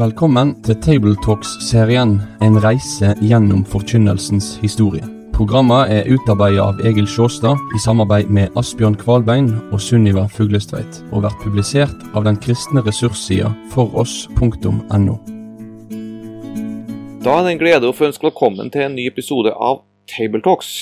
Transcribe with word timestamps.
Velkommen 0.00 0.54
til 0.64 0.78
Tabletalks-serien 0.80 2.14
En 2.40 2.54
reise 2.64 3.10
gjennom 3.20 3.66
forkynnelsens 3.68 4.54
historie. 4.62 5.04
Programmet 5.36 5.92
er 5.92 6.08
utarbeidet 6.08 6.62
av 6.64 6.80
Egil 6.88 7.04
Sjåstad 7.04 7.60
i 7.76 7.80
samarbeid 7.84 8.30
med 8.32 8.56
Asbjørn 8.56 8.96
Kvalbein 8.96 9.50
og 9.58 9.76
Sunniva 9.84 10.24
Fuglestveit, 10.32 11.02
og 11.12 11.26
vært 11.26 11.44
publisert 11.44 12.08
av 12.16 12.24
den 12.24 12.40
kristne 12.40 12.80
ressurssida 12.86 13.52
foross.no. 13.74 15.18
Da 17.20 17.36
er 17.36 17.44
det 17.44 17.52
en 17.52 17.62
glede 17.66 17.92
å 17.92 17.92
få 17.92 18.08
ønske 18.08 18.30
velkommen 18.30 18.72
til 18.72 18.88
en 18.88 18.96
ny 18.96 19.04
episode 19.12 19.52
av 19.52 19.82
Tabletalks. 20.08 20.74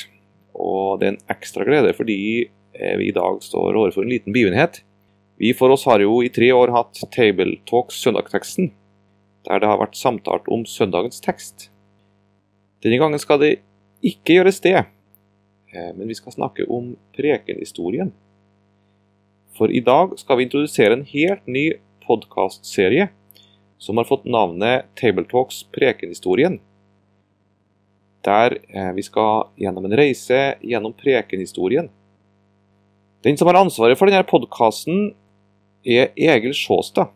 Og 0.55 1.00
det 1.00 1.09
er 1.09 1.16
en 1.16 1.23
ekstra 1.35 1.66
glede 1.66 1.96
fordi 1.98 2.21
eh, 2.46 2.98
vi 3.03 3.11
i 3.11 3.16
dag 3.19 3.43
står 3.43 3.82
overfor 3.82 4.07
en 4.07 4.14
liten 4.14 4.37
begivenhet. 4.37 4.85
Vi 5.43 5.57
for 5.59 5.75
oss 5.75 5.91
har 5.91 6.07
jo 6.07 6.21
i 6.23 6.30
tre 6.30 6.55
år 6.55 6.71
hatt 6.71 7.09
Tabletalks 7.11 7.98
søndagsteksten, 8.07 8.77
der 9.48 9.62
det 9.62 9.70
har 9.70 9.80
vært 9.80 9.96
samtalt 9.96 10.48
om 10.52 10.66
søndagens 10.68 11.22
tekst. 11.25 11.70
Denne 12.84 13.00
gangen 13.00 13.20
skal 13.20 13.40
det 13.43 13.52
ikke 14.04 14.38
gjøres 14.38 14.61
det, 14.62 14.76
eh, 15.72 15.90
men 15.96 16.07
vi 16.08 16.16
skal 16.18 16.36
snakke 16.36 16.68
om 16.71 16.93
prekenhistorien. 17.16 18.12
For 19.57 19.72
i 19.72 19.80
dag 19.82 20.14
skal 20.21 20.38
vi 20.38 20.46
introdusere 20.46 20.94
en 20.94 21.07
helt 21.08 21.46
ny 21.50 21.72
podkastserie 22.07 23.08
som 23.79 23.98
har 23.98 24.07
fått 24.07 24.29
navnet 24.29 24.86
Tabletalks 24.98 25.64
prekenhistorien. 25.74 26.60
Der 28.26 28.58
eh, 28.68 28.93
vi 28.94 29.02
skal 29.07 29.49
gjennom 29.58 29.88
en 29.88 29.96
reise 29.99 30.58
gjennom 30.60 30.94
prekenhistorien. 30.94 31.88
Den 33.27 33.38
som 33.38 33.50
har 33.50 33.58
ansvaret 33.58 33.98
for 33.98 34.06
denne 34.06 34.27
podkasten, 34.28 35.14
er 35.83 36.12
Egil 36.19 36.55
Sjåstad. 36.55 37.10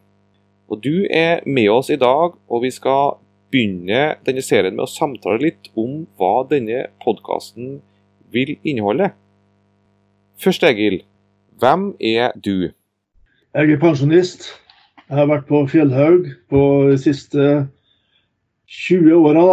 Og 0.72 0.80
du 0.80 1.04
er 1.10 1.42
med 1.44 1.68
oss 1.68 1.90
i 1.92 2.00
dag, 2.00 2.32
og 2.48 2.62
vi 2.64 2.70
skal 2.72 3.18
begynne 3.52 4.14
denne 4.24 4.40
serien 4.40 4.72
med 4.72 4.86
å 4.86 4.88
samtale 4.88 5.42
litt 5.42 5.68
om 5.76 6.06
hva 6.16 6.46
denne 6.48 6.86
podkasten 7.04 7.74
vil 8.32 8.54
inneholde. 8.64 9.10
Først, 10.40 10.64
Egil. 10.64 11.02
Hvem 11.60 11.90
er 12.00 12.32
du? 12.40 12.72
Jeg 13.52 13.74
er 13.74 13.80
pensjonist. 13.82 14.48
Jeg 15.10 15.18
har 15.18 15.28
vært 15.28 15.44
på 15.50 15.60
Fjellhaug 15.68 16.30
på 16.48 16.62
de 16.88 16.96
siste 17.02 17.48
20 18.72 19.12
åra. 19.18 19.44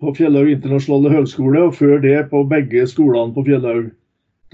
På 0.00 0.14
Fjellhaug 0.16 0.48
internasjonale 0.54 1.12
høgskole, 1.12 1.66
og 1.68 1.76
før 1.76 2.00
det 2.00 2.30
på 2.32 2.40
begge 2.48 2.86
skolene 2.88 3.36
på 3.36 3.44
Fjellhaug. 3.44 3.92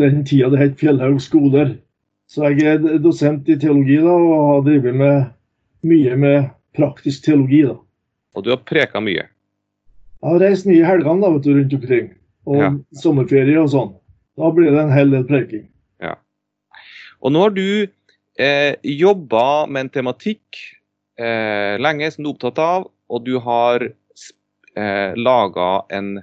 Den 0.03 0.27
tida 0.27 0.51
det 0.51 0.59
het 0.65 0.75
Fjellhaug 0.83 1.23
skoler. 1.23 1.77
Så 2.27 2.51
jeg 2.51 2.67
er 2.75 2.99
dosent 3.03 3.47
i 3.47 3.59
teologi 3.61 4.01
da, 4.03 4.19
og 4.19 4.45
har 4.51 4.67
drevet 4.67 4.99
med 4.99 5.31
mye 5.83 6.17
med 6.17 6.51
praktisk 6.77 7.25
teologi. 7.27 7.63
da. 7.67 7.77
Og 8.37 8.45
du 8.45 8.51
har 8.51 8.63
preka 8.65 9.01
mye? 9.01 9.27
Jeg 10.23 10.31
har 10.31 10.39
reist 10.41 10.67
mye 10.67 10.81
i 10.81 10.87
helgene 10.87 11.21
da, 11.21 11.31
vet 11.35 11.43
du, 11.43 11.53
rundt 11.59 11.75
omkring. 11.75 12.11
Og 12.47 12.59
Ja. 12.63 12.71
sommerferie 12.95 13.59
og 13.61 13.69
sånn. 13.71 13.95
Da 14.39 14.51
blir 14.51 14.71
det 14.71 14.81
en 14.81 14.93
hel 14.93 15.11
del 15.11 15.25
preking. 15.25 15.69
Og 17.23 17.31
nå 17.31 17.39
har 17.45 17.53
du 17.55 17.87
eh, 18.43 18.75
jobba 18.83 19.67
med 19.71 19.85
en 19.85 19.91
tematikk 19.95 20.59
eh, 21.21 21.79
lenge 21.79 22.09
som 22.11 22.25
du 22.25 22.31
er 22.31 22.35
opptatt 22.35 22.59
av, 22.59 22.89
og 23.13 23.23
du 23.23 23.37
har 23.39 23.85
eh, 24.75 25.15
laga 25.15 25.85
en, 25.95 26.17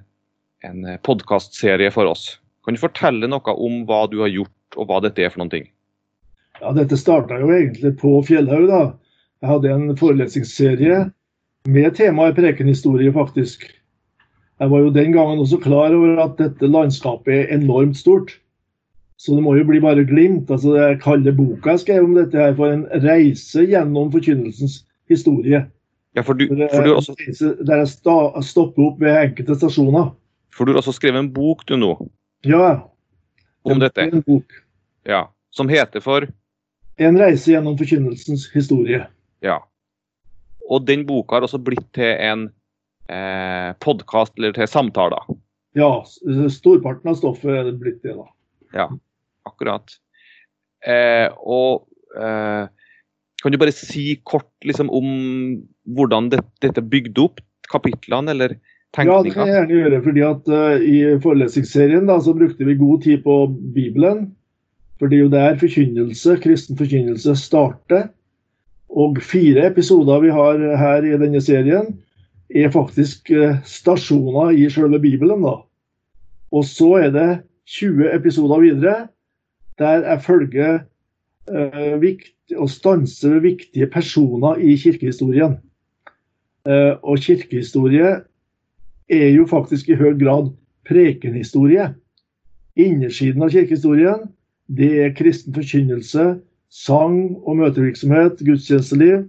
en 0.68 0.98
podkastserie 1.08 1.88
for 1.96 2.10
oss. 2.12 2.40
Kan 2.66 2.76
du 2.76 2.82
fortelle 2.82 3.30
noe 3.32 3.56
om 3.56 3.86
hva 3.88 4.10
du 4.12 4.20
har 4.20 4.28
gjort, 4.34 4.52
og 4.76 4.90
hva 4.90 5.00
dette 5.06 5.24
er 5.24 5.32
for 5.32 5.40
noen 5.40 5.54
ting? 5.54 5.70
Ja, 6.60 6.74
Dette 6.76 6.98
starta 7.00 7.40
jo 7.40 7.48
egentlig 7.56 7.94
på 8.02 8.18
Fjellhaug. 8.28 8.68
da. 8.68 8.82
Jeg 9.42 9.50
hadde 9.50 9.72
en 9.72 9.98
forelesningsserie 9.98 10.98
med 11.70 11.96
temaet 11.96 12.36
prekenhistorie, 12.36 13.12
faktisk. 13.16 13.64
Jeg 14.60 14.72
var 14.72 14.80
jo 14.84 14.90
den 14.92 15.14
gangen 15.16 15.40
også 15.40 15.58
klar 15.64 15.94
over 15.96 16.20
at 16.26 16.38
dette 16.40 16.68
landskapet 16.68 17.34
er 17.46 17.54
enormt 17.56 17.98
stort. 17.98 18.34
Så 19.20 19.36
det 19.36 19.44
må 19.44 19.54
jo 19.56 19.66
bli 19.68 19.80
bare 19.84 20.04
glimt. 20.08 20.52
altså 20.52 20.76
Jeg 20.76 21.00
kaller 21.04 21.36
boka 21.36 21.70
jeg 21.76 21.80
skrev 21.86 22.04
om 22.08 22.16
dette 22.16 22.38
her 22.40 22.54
for 22.56 22.72
en 22.72 22.86
reise 23.04 23.64
gjennom 23.68 24.12
forkynnelsens 24.12 24.82
historie. 25.12 25.66
Ja, 26.16 26.22
for 26.22 26.34
du, 26.34 26.48
For 26.48 26.84
du, 26.84 26.94
også, 26.96 27.16
Der 27.68 27.84
jeg 27.84 28.44
stopper 28.44 28.84
opp 28.90 29.00
ved 29.02 29.16
enkelte 29.24 29.56
stasjoner. 29.56 30.12
for 30.56 30.66
du 30.66 30.72
har 30.72 30.78
også 30.82 30.92
skrevet 30.96 31.20
en 31.20 31.34
bok 31.34 31.66
du 31.68 31.76
nå 31.78 32.10
Ja, 32.46 32.82
om 33.64 33.80
dette, 33.80 34.02
en 34.02 34.22
bok. 34.24 34.52
ja, 35.06 35.28
som 35.52 35.70
heter 35.70 36.00
for 36.00 36.28
En 36.98 37.20
reise 37.20 37.52
gjennom 37.52 37.78
forkynnelsens 37.78 38.50
historie. 38.54 39.06
Ja. 39.46 39.60
Og 40.70 40.86
den 40.88 41.06
boka 41.10 41.38
har 41.38 41.48
også 41.48 41.62
blitt 41.62 41.88
til 41.98 42.12
en 42.14 42.48
eh, 43.10 43.72
podkast, 43.84 44.36
eller 44.38 44.54
til 44.58 44.70
samtaler. 44.70 45.30
Ja, 45.78 45.92
storparten 46.52 47.12
av 47.12 47.18
stoffet 47.20 47.54
er 47.54 47.70
det 47.70 47.78
blitt 47.82 48.02
det, 48.06 48.16
da. 48.18 48.28
Ja, 48.76 48.88
akkurat. 49.50 49.96
Eh, 50.86 51.28
og 51.44 51.88
eh, 52.18 52.70
kan 53.40 53.54
du 53.54 53.60
bare 53.60 53.76
si 53.76 54.20
kort 54.28 54.50
liksom, 54.68 54.90
om 54.92 55.08
hvordan 55.96 56.30
det, 56.34 56.44
dette 56.64 56.82
er 56.82 56.92
bygd 56.92 57.22
opp, 57.24 57.40
kapitlene 57.70 58.34
eller 58.34 58.58
Ja, 58.98 59.20
det 59.22 59.36
kan 59.36 59.46
jeg 59.46 59.54
gjerne 59.54 59.76
gjøre. 59.78 59.98
fordi 60.02 60.22
at 60.26 60.48
uh, 60.50 60.82
I 60.82 60.96
forelesningsserien 61.22 62.08
da, 62.10 62.18
så 62.26 62.34
brukte 62.34 62.66
vi 62.66 62.74
god 62.80 63.04
tid 63.06 63.22
på 63.24 63.36
Bibelen. 63.76 64.32
For 64.98 65.08
det 65.08 65.20
er 65.20 65.22
jo 65.28 65.32
der 65.32 65.60
forkynnelse, 65.62 66.40
kristen 66.44 66.80
forkynnelse 66.80 67.36
starter. 67.38 68.10
Og 68.90 69.20
fire 69.22 69.68
episoder 69.70 70.24
vi 70.24 70.32
har 70.34 70.62
her 70.82 71.06
i 71.06 71.18
denne 71.22 71.42
serien, 71.42 71.94
er 72.50 72.72
faktisk 72.74 73.30
eh, 73.32 73.60
stasjoner 73.66 74.56
i 74.58 74.70
selve 74.74 75.00
Bibelen. 75.00 75.44
da. 75.46 75.60
Og 76.52 76.66
så 76.66 76.96
er 76.98 77.12
det 77.14 77.30
20 77.70 78.10
episoder 78.16 78.60
videre 78.60 79.08
der 79.80 80.02
jeg 80.04 80.22
følger 80.22 80.80
eh, 81.54 82.02
vikt, 82.02 82.34
og 82.58 82.70
stanser 82.70 83.38
ved 83.38 83.42
viktige 83.42 83.88
personer 83.88 84.58
i 84.58 84.76
kirkehistorien. 84.76 85.60
Eh, 86.68 86.96
og 87.04 87.22
kirkehistorie 87.22 88.16
er 89.10 89.30
jo 89.30 89.46
faktisk 89.48 89.90
i 89.90 89.96
høy 89.96 90.18
grad 90.20 90.50
prekenhistorie. 90.90 91.94
Innersiden 92.76 93.46
av 93.46 93.54
kirkehistorien 93.54 94.28
det 94.70 94.90
er 95.04 95.16
kristen 95.18 95.54
forkynnelse, 95.54 96.40
sang 96.70 97.36
og 97.44 97.60
møtevirksomhet, 97.60 98.42
gudstjenesteliv. 98.46 99.26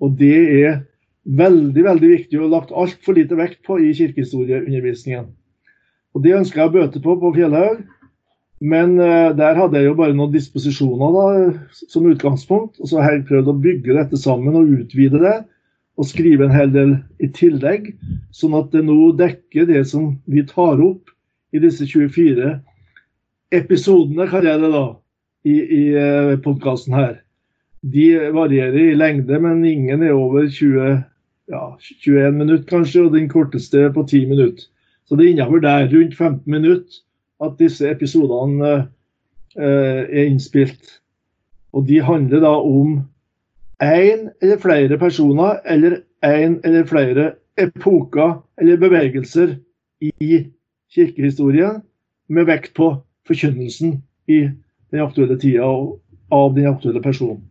Og 0.00 0.14
det 0.18 0.38
er 0.62 0.80
veldig 1.28 1.84
veldig 1.84 2.08
viktig 2.14 2.40
og 2.40 2.54
lagt 2.54 2.72
altfor 2.72 3.18
lite 3.18 3.36
vekt 3.36 3.60
på 3.66 3.78
i 3.82 3.92
kirkehistorieundervisningen. 3.96 5.28
Og 6.16 6.24
Det 6.24 6.34
ønsker 6.38 6.62
jeg 6.62 6.70
å 6.70 6.76
bøte 6.78 7.02
på 7.04 7.14
på 7.20 7.32
Fjellhaug, 7.36 7.82
men 8.60 8.96
eh, 8.98 9.30
der 9.38 9.54
hadde 9.54 9.78
jeg 9.78 9.86
jo 9.86 9.98
bare 9.98 10.16
noen 10.16 10.32
disposisjoner 10.32 11.12
da, 11.14 11.26
som 11.92 12.08
utgangspunkt. 12.10 12.80
Og 12.80 12.90
så 12.90 13.02
har 13.02 13.14
jeg 13.14 13.28
prøvd 13.28 13.52
å 13.52 13.60
bygge 13.66 13.94
dette 13.94 14.18
sammen 14.18 14.56
og 14.58 14.72
utvide 14.80 15.20
det 15.22 15.36
og 15.98 16.06
skrive 16.06 16.46
en 16.46 16.54
hel 16.54 16.70
del 16.70 16.92
i 17.22 17.26
tillegg, 17.34 17.90
sånn 18.30 18.54
at 18.54 18.70
det 18.70 18.84
nå 18.86 19.12
dekker 19.18 19.66
det 19.66 19.82
som 19.90 20.12
vi 20.30 20.44
tar 20.46 20.78
opp 20.78 21.10
i 21.50 21.58
disse 21.58 21.86
24 21.90 22.52
episodene, 23.58 24.28
kaller 24.30 24.52
jeg 24.52 24.62
det 24.62 24.70
da, 24.76 24.84
i, 25.44 25.56
i 25.60 25.82
podkasten 26.44 26.96
her. 26.96 27.18
De 27.82 28.08
varierer 28.34 28.90
i 28.90 28.96
lengde, 28.98 29.38
men 29.40 29.64
ingen 29.64 30.02
er 30.02 30.16
over 30.16 30.48
20, 30.50 31.04
ja, 31.52 31.62
21 31.78 32.32
minutter 32.34 32.66
kanskje, 32.68 33.04
og 33.06 33.14
den 33.14 33.28
korteste 33.30 33.86
er 33.86 33.92
på 33.94 34.02
10 34.02 34.26
minutter. 34.26 34.66
Så 35.06 35.16
det 35.16 35.26
er 35.26 35.30
innafor 35.32 35.62
der, 35.64 35.86
rundt 35.92 36.16
15 36.16 36.50
minutter, 36.50 37.02
at 37.44 37.54
disse 37.58 37.86
episodene 37.90 38.72
eh, 39.56 40.02
er 40.04 40.24
innspilt. 40.26 40.98
Og 41.72 41.86
de 41.88 42.02
handler 42.02 42.42
da 42.42 42.54
om 42.58 42.98
én 43.82 44.28
eller 44.42 44.58
flere 44.58 44.98
personer 44.98 45.60
eller 45.64 46.00
én 46.26 46.58
eller 46.64 46.84
flere 46.84 47.32
epoker 47.58 48.42
eller 48.60 48.76
bevegelser 48.76 49.54
i 50.00 50.46
kirkehistorien, 50.94 51.82
med 52.28 52.44
vekt 52.44 52.74
på 52.74 52.90
forkynnelsen 53.26 54.02
i 54.28 54.48
den 54.92 55.04
aktuelle 55.04 55.38
tida 55.40 55.66
og 55.68 55.98
av 56.34 56.52
den 56.56 56.68
aktuelle 56.70 57.02
personen. 57.04 57.44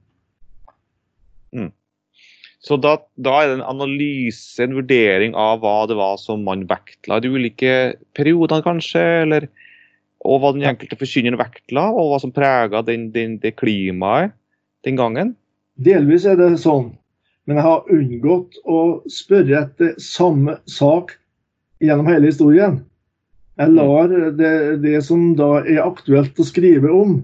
Så 2.68 2.76
da, 2.82 2.98
da 3.22 3.36
er 3.40 3.48
det 3.48 3.58
en 3.60 3.70
analyse, 3.70 4.58
en 4.64 4.76
vurdering 4.76 5.36
av 5.40 5.62
hva 5.62 5.86
det 5.88 5.96
var 6.00 6.18
som 6.20 6.44
man 6.44 6.66
vektla 6.68 7.20
i 7.20 7.24
de 7.24 7.32
ulike 7.32 7.74
periodene, 8.18 8.66
kanskje? 8.66 9.04
eller 9.24 9.48
Og 10.28 10.42
hva 10.42 10.52
den 10.56 10.66
enkelte 10.68 10.98
forkynneren 11.00 11.40
vektla, 11.40 11.86
og 11.94 12.12
hva 12.12 12.18
som 12.20 12.34
prega 12.36 12.82
den, 12.84 13.12
den, 13.14 13.38
det 13.40 13.56
klimaet 13.62 14.34
den 14.84 14.98
gangen? 15.00 15.36
Delvis 15.78 16.26
er 16.28 16.40
det 16.40 16.58
sånn, 16.60 16.90
men 17.46 17.60
jeg 17.60 17.68
har 17.68 17.92
unngått 17.94 18.58
å 18.66 18.80
spørre 19.14 19.62
etter 19.62 19.94
samme 20.02 20.58
sak 20.66 21.14
gjennom 21.86 22.10
hele 22.10 22.34
historien. 22.34 22.82
Jeg 23.58 23.74
lar 23.74 24.12
det, 24.38 24.54
det 24.84 25.00
som 25.06 25.32
da 25.38 25.64
er 25.64 25.82
aktuelt 25.82 26.38
å 26.38 26.46
skrive 26.46 26.92
om, 26.94 27.20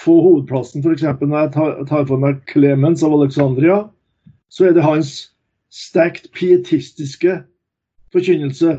få 0.00 0.14
hovedplassen. 0.24 0.80
F.eks. 0.80 1.04
når 1.20 1.42
jeg 1.42 1.52
tar, 1.56 1.74
tar 1.90 2.06
for 2.08 2.22
meg 2.22 2.40
Clemens 2.48 3.04
av 3.04 3.16
Alexandria, 3.18 3.82
så 4.48 4.68
er 4.68 4.76
det 4.76 4.86
hans 4.86 5.12
sterkt 5.74 6.30
pietistiske 6.32 7.42
forkynnelse 8.14 8.78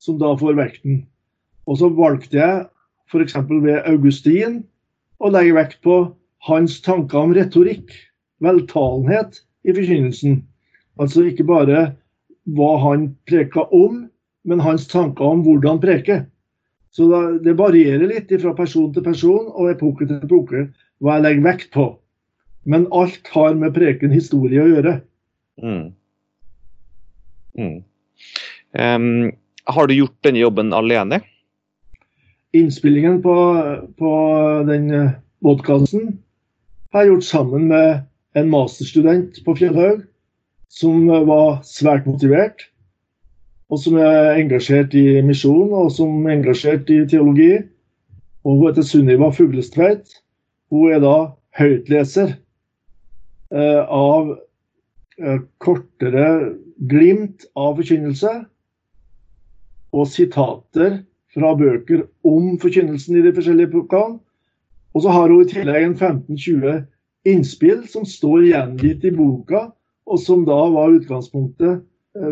som 0.00 0.16
da 0.22 0.32
får 0.40 0.56
vekten. 0.56 1.02
Og 1.68 1.82
så 1.82 1.90
valgte 1.92 2.38
jeg 2.38 2.64
f.eks. 3.12 3.36
ved 3.50 3.82
Augustin 3.84 4.62
å 5.20 5.30
legge 5.34 5.56
vekt 5.58 5.82
på 5.84 5.98
hans 6.46 6.78
tanker 6.84 7.26
om 7.26 7.34
retorikk, 7.36 7.92
veltalenhet 8.40 9.42
i 9.66 9.74
forkynnelsen. 9.76 10.40
Altså 11.00 11.26
ikke 11.28 11.46
bare 11.48 11.90
hva 12.56 12.76
han 12.80 13.10
preka 13.28 13.66
om, 13.74 14.06
men 14.46 14.62
hans 14.62 14.86
tanker 14.88 15.26
om 15.26 15.44
hvordan 15.44 15.80
preke. 15.82 16.22
Så 16.94 17.08
det 17.44 17.56
varierer 17.58 18.06
litt 18.08 18.30
fra 18.40 18.54
person 18.56 18.92
til 18.94 19.04
person 19.04 19.50
og 19.52 19.72
epoke 19.74 20.06
til 20.08 20.22
epoke 20.22 20.68
hva 21.04 21.18
jeg 21.18 21.26
legger 21.26 21.46
vekt 21.50 21.72
på. 21.74 21.90
Men 22.66 22.86
alt 22.94 23.28
har 23.34 23.56
med 23.58 23.74
preken 23.76 24.14
historie 24.14 24.62
å 24.62 24.70
gjøre. 24.70 24.94
Mm. 25.62 25.90
Mm. 27.56 27.76
Um, 28.76 29.32
har 29.66 29.88
du 29.88 29.94
gjort 29.96 30.16
denne 30.26 30.40
jobben 30.40 30.72
alene? 30.76 31.20
Innspillingen 32.56 33.20
på, 33.24 33.34
på 33.98 34.12
den 34.68 34.88
eh, 34.94 35.16
podkasten 35.44 36.14
har 36.94 37.04
jeg 37.04 37.12
gjort 37.12 37.26
sammen 37.28 37.66
med 37.68 38.06
en 38.38 38.48
masterstudent 38.52 39.42
på 39.44 39.54
Fjellhaug, 39.58 40.04
som 40.72 41.08
var 41.28 41.60
svært 41.66 42.06
motivert. 42.08 42.64
Og 43.70 43.80
som 43.82 43.96
er 43.98 44.36
engasjert 44.38 44.94
i 44.94 45.22
misjon 45.26 45.72
og 45.74 45.90
som 45.94 46.20
er 46.26 46.36
engasjert 46.36 46.90
i 46.92 47.00
teologi. 47.10 47.56
Og 48.46 48.60
Hun 48.60 48.68
heter 48.68 48.86
Sunniva 48.86 49.32
Fuglestveit. 49.34 50.06
Hun 50.70 50.92
er 50.94 51.00
da 51.02 51.16
høytleser 51.58 52.36
eh, 53.50 53.82
av 53.82 54.30
eh, 55.18 55.40
kortere 55.62 56.28
glimt 56.90 57.46
av 57.56 57.78
forkynnelse 57.80 58.32
og 59.96 60.08
sitater 60.12 61.00
fra 61.34 61.52
bøker 61.56 62.04
om 62.26 62.54
forkynnelsen 62.60 63.18
i 63.18 63.24
de 63.24 63.32
forskjellige 63.34 63.70
epokkene. 63.72 64.20
Og 64.96 65.04
så 65.04 65.12
har 65.12 65.32
hun 65.32 65.42
i 65.42 65.50
tillegg 65.50 65.90
en 65.90 65.98
15-20 65.98 66.84
innspill 67.28 67.82
som 67.90 68.06
står 68.08 68.46
gjengitt 68.46 69.04
i 69.04 69.12
boka, 69.12 69.66
og 70.06 70.20
som 70.22 70.46
da 70.46 70.56
var 70.72 70.94
utgangspunktet 70.94 71.82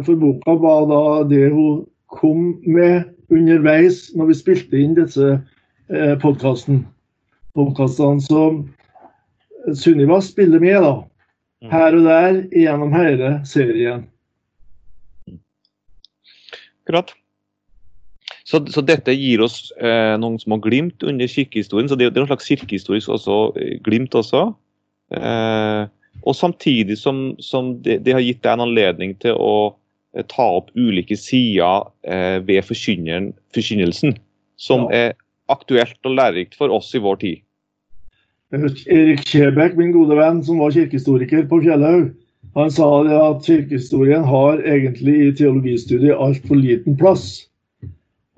for 0.07 0.17
boka, 0.21 0.55
var 0.61 0.87
da 0.91 1.03
det 1.29 1.49
hun 1.53 1.85
kom 2.13 2.55
med 2.67 3.05
underveis 3.33 4.11
når 4.17 4.31
vi 4.31 4.39
spilte 4.39 4.81
inn 4.81 4.97
disse 4.99 5.35
eh, 5.91 6.15
podkastene. 6.23 6.85
Så 7.55 8.45
Sunniva 9.79 10.21
spiller 10.21 10.61
med, 10.61 10.81
da. 10.83 10.95
Mm. 11.65 11.71
Her 11.73 11.97
og 11.97 12.07
der 12.09 12.41
gjennom 12.53 12.93
hele 12.93 13.37
serien. 13.49 14.07
Akkurat. 16.85 17.15
Så, 18.45 18.61
så, 18.69 18.83
dette 18.85 19.15
gir 19.17 19.41
oss 19.41 19.71
eh, 19.81 20.15
noen 20.21 20.37
små 20.43 20.59
glimt 20.61 21.03
under 21.07 21.31
kirkehistorien. 21.31 21.89
Så 21.89 21.97
det, 21.97 22.11
det 22.13 22.21
er 22.21 22.27
en 22.27 22.33
slags 22.35 22.51
kirkehistorisk 22.51 23.15
også, 23.17 23.39
eh, 23.57 23.79
glimt 23.87 24.15
også. 24.15 24.51
Eh, 25.17 25.87
og 26.23 26.37
samtidig 26.37 26.97
som, 27.01 27.35
som 27.43 27.75
det, 27.83 27.99
det, 28.07 28.15
har 28.17 28.25
gitt 28.25 28.43
deg 28.45 28.55
en 28.55 28.67
anledning 28.69 29.15
til 29.23 29.37
å 29.37 29.55
eh, 30.17 30.25
ta 30.31 30.47
opp 30.61 30.71
ulike 30.79 31.17
sider 31.19 31.89
eh, 32.07 32.39
ved 32.47 32.65
forkynnelsen, 32.65 34.17
som 34.57 34.87
ja. 34.89 35.09
er 35.11 35.17
aktuelt 35.53 35.99
og 36.07 36.17
lærerikt 36.17 36.57
for 36.57 36.73
oss 36.73 36.95
i 36.95 37.03
vår 37.03 37.21
tid. 37.21 37.43
Erik 38.55 39.25
Kjebekk, 39.27 39.75
min 39.77 39.93
gode 39.93 40.17
venn, 40.17 40.39
som 40.47 40.61
var 40.63 40.73
kirkehistoriker 40.77 41.49
på 41.51 41.59
Fjellhaug, 41.65 42.13
han 42.55 42.71
sa 42.71 42.87
at 43.03 43.43
kirkehistorien 43.43 44.23
har 44.29 44.61
egentlig 44.63 45.15
i 45.25 45.33
teologistudiet 45.35 46.15
altfor 46.15 46.61
liten 46.61 46.95
plass. 47.01 47.49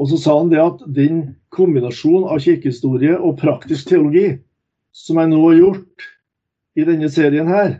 Og 0.00 0.08
så 0.08 0.18
sa 0.20 0.36
han 0.38 0.52
det 0.52 0.60
at 0.62 0.80
den 0.96 1.34
kombinasjonen 1.52 2.28
av 2.32 2.40
kirkehistorie 2.44 3.16
og 3.16 3.36
praktisk 3.42 3.90
teologi 3.90 4.38
som 4.96 5.20
jeg 5.20 5.32
nå 5.32 5.42
har 5.42 5.58
gjort 5.58 6.06
i 6.76 6.84
denne 6.84 7.08
serien 7.12 7.48
her, 7.50 7.78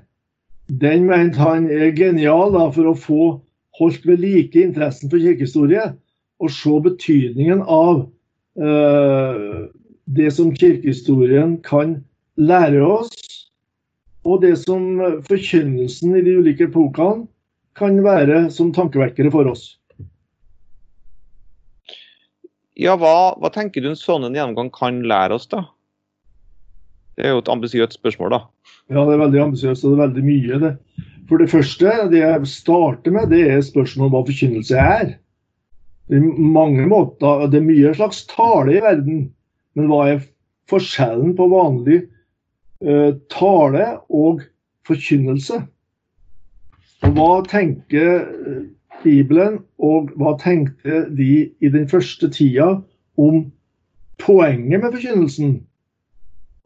den 0.66 1.06
mente 1.06 1.38
han 1.38 1.68
er 1.70 1.94
genial 1.94 2.54
da, 2.54 2.66
for 2.74 2.90
å 2.90 2.98
få 2.98 3.22
holdt 3.78 4.06
ved 4.08 4.22
like 4.24 4.60
interessen 4.60 5.12
for 5.12 5.22
kirkehistorie 5.22 5.92
og 6.42 6.52
se 6.52 6.72
betydningen 6.84 7.62
av 7.62 8.06
uh, 8.60 9.68
det 10.16 10.32
som 10.34 10.52
kirkehistorien 10.54 11.58
kan 11.66 11.98
lære 12.36 12.82
oss, 12.84 13.14
og 14.26 14.42
det 14.42 14.56
som 14.64 14.98
forkynnelsen 15.28 16.16
i 16.18 16.24
de 16.26 16.36
ulike 16.40 16.66
epokene 16.66 17.28
kan 17.76 17.98
være 18.04 18.46
som 18.50 18.72
tankevekkere 18.74 19.30
for 19.30 19.52
oss. 19.52 19.76
Ja, 22.76 22.96
hva, 23.00 23.36
hva, 23.40 23.50
tenker 23.52 23.80
du 23.80 23.92
en 23.92 23.98
sånn 23.98 24.26
gjennomgang 24.28 24.68
kan 24.74 25.00
lære 25.08 25.38
oss, 25.38 25.46
da? 25.48 25.62
Det 27.16 27.24
er 27.24 27.32
jo 27.32 27.40
et 27.40 27.48
ambisiøst 27.48 27.96
spørsmål, 27.96 28.34
da. 28.34 28.40
Ja, 28.92 29.04
det 29.06 29.14
er 29.14 29.22
veldig 29.24 29.40
ambisiøst, 29.40 29.84
og 29.84 29.92
det 29.92 29.96
er 29.96 30.02
veldig 30.06 30.24
mye, 30.26 30.58
det. 30.62 31.04
For 31.28 31.42
det 31.42 31.50
første, 31.50 31.92
det 32.12 32.20
jeg 32.20 32.46
starter 32.46 33.14
med, 33.14 33.30
det 33.32 33.46
er 33.50 33.62
spørsmålet 33.64 34.10
om 34.10 34.14
hva 34.14 34.26
forkynnelse 34.28 34.82
er. 34.82 35.14
Det 36.06 36.20
er 36.20 36.26
mange 36.38 36.86
måter, 36.86 37.48
det 37.50 37.58
er 37.58 37.66
mye 37.66 37.94
slags 37.96 38.22
tale 38.30 38.76
i 38.76 38.82
verden, 38.84 39.24
men 39.74 39.88
hva 39.90 40.02
er 40.12 40.20
forskjellen 40.70 41.34
på 41.38 41.48
vanlig 41.50 42.02
uh, 42.84 43.16
tale 43.32 43.88
og 44.12 44.44
forkynnelse? 44.86 45.64
Og 47.02 47.16
hva 47.16 47.32
tenker 47.50 48.22
uh, 48.22 48.62
Bibelen, 49.02 49.58
og 49.82 50.12
hva 50.20 50.36
tenkte 50.40 51.06
de 51.16 51.48
i 51.58 51.72
den 51.72 51.88
første 51.90 52.30
tida 52.30 52.76
om 53.18 53.42
poenget 54.22 54.78
med 54.84 54.92
forkynnelsen? 54.92 55.58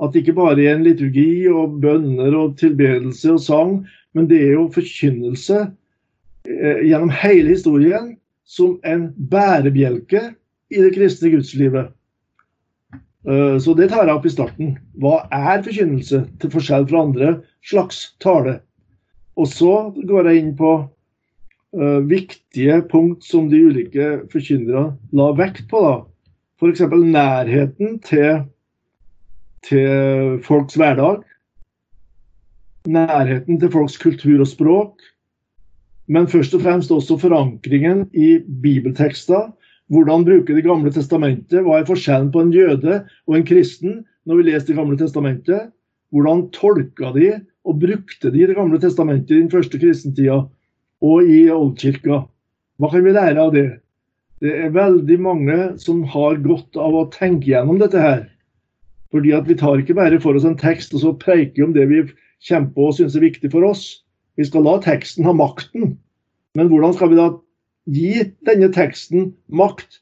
At 0.01 0.17
ikke 0.17 0.37
bare 0.37 0.63
i 0.63 0.71
en 0.71 0.85
liturgi 0.87 1.45
og 1.53 1.81
bønner 1.83 2.37
og 2.39 2.57
tilbedelse 2.61 3.35
og 3.35 3.43
sang, 3.45 3.75
men 4.17 4.29
det 4.31 4.41
er 4.43 4.55
jo 4.57 4.71
forkynnelse 4.75 5.59
eh, 6.49 6.83
gjennom 6.89 7.13
hele 7.13 7.53
historien 7.53 8.15
som 8.49 8.79
en 8.87 9.11
bærebjelke 9.31 10.23
i 10.71 10.83
det 10.83 10.95
kristne 10.97 11.31
gudslivet. 11.35 11.91
Eh, 13.29 13.59
så 13.61 13.75
det 13.77 13.91
tar 13.93 14.07
jeg 14.07 14.17
opp 14.17 14.27
i 14.27 14.33
starten. 14.33 14.73
Hva 15.01 15.21
er 15.35 15.65
forkynnelse, 15.67 16.25
til 16.41 16.53
forskjell 16.55 16.89
fra 16.91 17.05
andre 17.05 17.35
slags 17.67 18.03
tale? 18.23 18.61
Og 19.39 19.49
så 19.51 19.75
går 19.95 20.31
jeg 20.31 20.43
inn 20.43 20.55
på 20.59 20.73
eh, 21.77 22.01
viktige 22.09 22.81
punkt 22.91 23.27
som 23.27 23.51
de 23.53 23.61
ulike 23.69 24.13
forkynnerne 24.33 24.97
la 25.17 25.29
vekt 25.39 25.69
på. 25.71 25.83
da. 25.85 25.97
F.eks. 26.61 26.83
nærheten 26.91 28.01
til, 28.05 28.43
til 29.67 30.41
folks 30.45 30.79
hverdag. 30.81 31.23
Nærheten 32.89 33.61
til 33.61 33.73
folks 33.73 33.99
kultur 34.01 34.41
og 34.41 34.49
språk. 34.49 35.01
Men 36.11 36.29
først 36.29 36.55
og 36.57 36.65
fremst 36.65 36.91
også 36.91 37.19
forankringen 37.21 38.07
i 38.15 38.39
bibeltekster. 38.63 39.51
Hvordan 39.91 40.25
bruke 40.25 40.55
Det 40.55 40.65
gamle 40.65 40.91
testamentet? 40.91 41.63
Hva 41.63 41.81
er 41.81 41.87
forskjellen 41.87 42.31
på 42.33 42.41
en 42.41 42.53
jøde 42.55 43.05
og 43.27 43.37
en 43.37 43.47
kristen 43.47 44.05
når 44.27 44.37
vi 44.37 44.49
leser 44.51 44.67
Det 44.67 44.77
gamle 44.77 44.99
testamentet? 44.99 45.71
Hvordan 46.11 46.49
tolka 46.51 47.13
de 47.15 47.41
og 47.65 47.81
brukte 47.81 48.31
de 48.31 48.47
Det 48.47 48.57
gamle 48.57 48.81
testamentet 48.81 49.37
i 49.37 49.43
den 49.43 49.51
første 49.51 49.79
kristentida? 49.79 50.47
og 51.01 51.29
i 51.29 51.45
oldkirka. 51.53 52.25
Hva 52.81 52.91
kan 52.93 53.05
vi 53.05 53.15
lære 53.15 53.41
av 53.41 53.55
det? 53.55 53.69
Det 54.41 54.53
er 54.57 54.73
veldig 54.73 55.17
mange 55.21 55.57
som 55.81 56.03
har 56.09 56.41
godt 56.45 56.77
av 56.81 56.97
å 56.97 57.09
tenke 57.13 57.51
gjennom 57.51 57.81
dette 57.81 58.01
her. 58.01 58.23
Fordi 59.11 59.33
at 59.35 59.49
vi 59.49 59.57
tar 59.59 59.81
ikke 59.81 59.97
bare 59.99 60.21
for 60.23 60.39
oss 60.39 60.47
en 60.47 60.59
tekst 60.59 60.95
og 60.95 61.03
så 61.03 61.15
preiker 61.19 61.57
vi 61.57 61.67
om 61.67 61.75
det 61.75 61.89
vi 61.91 62.05
kjemper 62.47 62.91
og 62.91 62.97
syns 62.97 63.17
er 63.19 63.25
viktig 63.27 63.51
for 63.53 63.67
oss. 63.67 64.05
Vi 64.39 64.47
skal 64.47 64.65
la 64.65 64.77
teksten 64.83 65.27
ha 65.27 65.35
makten. 65.37 65.97
Men 66.55 66.71
hvordan 66.71 66.95
skal 66.95 67.11
vi 67.11 67.19
da 67.19 67.31
gi 67.91 68.13
denne 68.47 68.71
teksten 68.75 69.33
makt, 69.49 70.01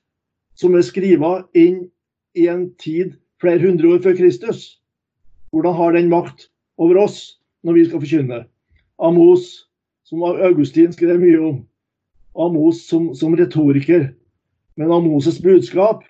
som 0.59 0.77
er 0.77 0.85
skrevet 0.85 1.49
inn 1.57 1.87
i 2.37 2.49
en 2.50 2.69
tid 2.81 3.17
flere 3.41 3.62
hundre 3.65 3.95
år 3.95 4.05
før 4.05 4.19
Kristus? 4.19 4.77
Hvordan 5.53 5.75
har 5.75 5.97
den 5.97 6.12
makt 6.12 6.49
over 6.79 7.00
oss 7.05 7.38
når 7.65 7.79
vi 7.79 7.88
skal 7.88 8.05
forkynne? 8.05 8.45
Amos 8.99 9.69
som 10.09 10.25
Augustin 10.25 10.93
skrev 10.93 11.21
mye 11.21 11.41
om. 11.41 11.59
Amos 12.38 12.85
som, 12.88 13.12
som 13.15 13.35
retoriker. 13.37 14.11
Men 14.79 14.93
Amoses 14.95 15.41
budskap, 15.43 16.05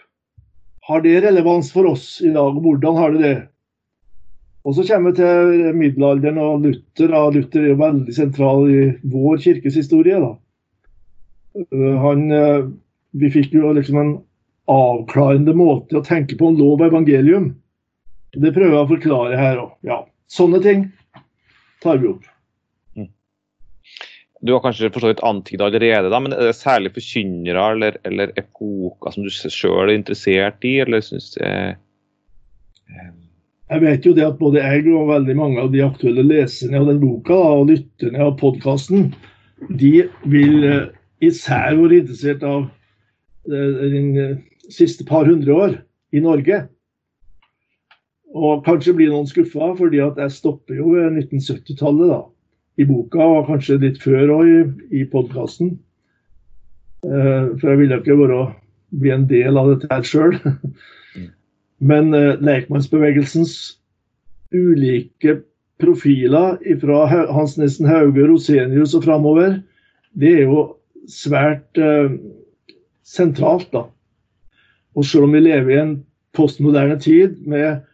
har 0.88 1.04
det 1.04 1.20
relevans 1.20 1.70
for 1.72 1.90
oss 1.90 2.20
i 2.24 2.32
dag? 2.32 2.56
Hvordan 2.64 2.96
har 2.96 3.12
det 3.14 3.22
det? 3.22 3.38
Og 4.64 4.74
så 4.76 4.84
kommer 4.88 5.12
vi 5.12 5.20
til 5.20 5.76
middelalderen 5.76 6.40
og 6.40 6.64
Luther. 6.64 7.12
Da. 7.12 7.20
Luther 7.32 7.64
er 7.64 7.72
jo 7.72 7.80
veldig 7.80 8.14
sentral 8.16 8.64
i 8.72 8.80
vår 9.08 9.42
kirkes 9.44 9.76
historie. 9.80 10.18
Da. 10.20 10.32
Eh, 11.60 11.94
han, 12.02 12.24
eh, 12.32 12.66
vi 13.20 13.30
fikk 13.32 13.54
jo 13.56 13.72
liksom 13.76 14.00
en 14.00 14.14
avklarende 14.68 15.54
måte 15.56 15.96
å 15.96 16.04
tenke 16.04 16.36
på 16.40 16.50
en 16.50 16.58
lov 16.60 16.80
og 16.80 16.88
evangelium. 16.90 17.52
Det 18.36 18.52
prøver 18.52 18.74
jeg 18.76 18.84
å 18.84 18.92
forklare 18.92 19.40
her 19.40 19.62
òg. 19.62 19.70
Ja, 19.88 20.02
sånne 20.28 20.60
ting 20.64 20.88
tar 21.84 22.00
vi 22.02 22.12
opp. 22.12 22.24
Du 24.40 24.52
har 24.52 24.62
kanskje 24.62 24.90
for 24.94 25.02
så 25.02 25.10
vidt 25.10 25.22
antyda 25.26 25.66
allerede, 25.66 26.10
da, 26.12 26.20
men 26.22 26.34
er 26.34 26.50
det 26.50 26.58
særlig 26.58 26.92
forkynnere 26.94 27.64
eller, 27.74 27.96
eller 28.06 28.32
epoker 28.38 29.14
som 29.14 29.26
du 29.26 29.32
sjøl 29.34 29.88
er 29.88 29.96
interessert 29.96 30.66
i, 30.66 30.76
eller 30.84 31.02
syns 31.02 31.32
eh, 31.42 31.72
Jeg 33.68 33.82
vet 33.82 34.06
jo 34.06 34.14
det 34.14 34.26
at 34.28 34.38
både 34.38 34.62
jeg 34.62 34.86
og 34.94 35.10
veldig 35.10 35.36
mange 35.38 35.64
av 35.64 35.72
de 35.74 35.82
aktuelle 35.82 36.22
leserne 36.26 36.78
av 36.78 36.86
den 36.92 37.02
boka 37.02 37.34
og 37.34 37.66
lytterne 37.72 38.28
av 38.28 38.36
podkasten, 38.38 39.10
de 39.74 40.06
vil 40.30 40.70
eh, 40.70 40.86
især 41.24 41.74
være 41.80 42.02
interessert 42.04 42.46
av 42.46 42.68
de 43.48 44.02
eh, 44.22 44.34
siste 44.70 45.06
par 45.08 45.26
hundre 45.26 45.54
år 45.54 45.78
i 46.14 46.22
Norge. 46.22 46.62
Og 48.38 48.62
kanskje 48.66 48.94
blir 48.94 49.10
noen 49.10 49.26
skuffa, 49.26 49.72
fordi 49.74 50.02
at 50.04 50.18
jeg 50.20 50.36
stopper 50.36 50.78
jo 50.78 50.92
ved 50.94 51.16
1970-tallet 51.24 52.12
da, 52.12 52.22
i 52.78 52.86
boka, 52.86 53.20
og 53.20 53.48
kanskje 53.50 53.80
litt 53.82 53.98
før 54.02 54.32
òg 54.38 54.48
i, 54.48 54.60
i 55.00 55.04
podkasten. 55.10 55.76
for 57.02 57.66
jeg 57.70 57.78
ville 57.78 57.98
ikke 57.98 58.16
være, 58.18 58.40
bli 58.90 59.10
en 59.14 59.26
del 59.30 59.58
av 59.58 59.68
dette 59.72 59.90
her 59.90 60.06
sjøl. 60.06 60.38
Men 61.78 62.10
uh, 62.14 62.38
lekmannsbevegelsens 62.42 63.54
ulike 64.54 65.38
profiler 65.78 66.58
fra 66.80 67.04
Hans 67.30 67.56
Nissen 67.58 67.86
Hauge, 67.86 68.26
Rosenius 68.26 68.96
og 68.98 69.04
framover, 69.06 69.60
det 70.18 70.32
er 70.40 70.48
jo 70.48 70.64
svært 71.10 71.78
uh, 71.78 72.10
sentralt, 73.06 73.70
da. 73.72 73.86
Og 74.98 75.06
selv 75.06 75.28
om 75.28 75.36
vi 75.36 75.44
lever 75.44 75.74
i 75.74 75.80
en 75.84 75.94
postmoderne 76.34 76.98
tid 77.00 77.38
med 77.46 77.84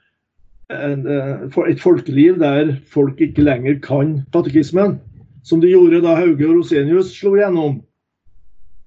et 0.73 1.81
folkeliv 1.83 2.39
der 2.41 2.77
folk 2.89 3.21
ikke 3.21 3.45
lenger 3.45 3.81
kan 3.85 4.15
katekismen, 4.33 4.99
som 5.45 5.61
de 5.61 5.73
gjorde 5.73 6.01
da 6.05 6.15
Hauge 6.17 6.47
og 6.49 6.61
Rosenius 6.61 7.13
slo 7.13 7.35
igjennom, 7.37 7.83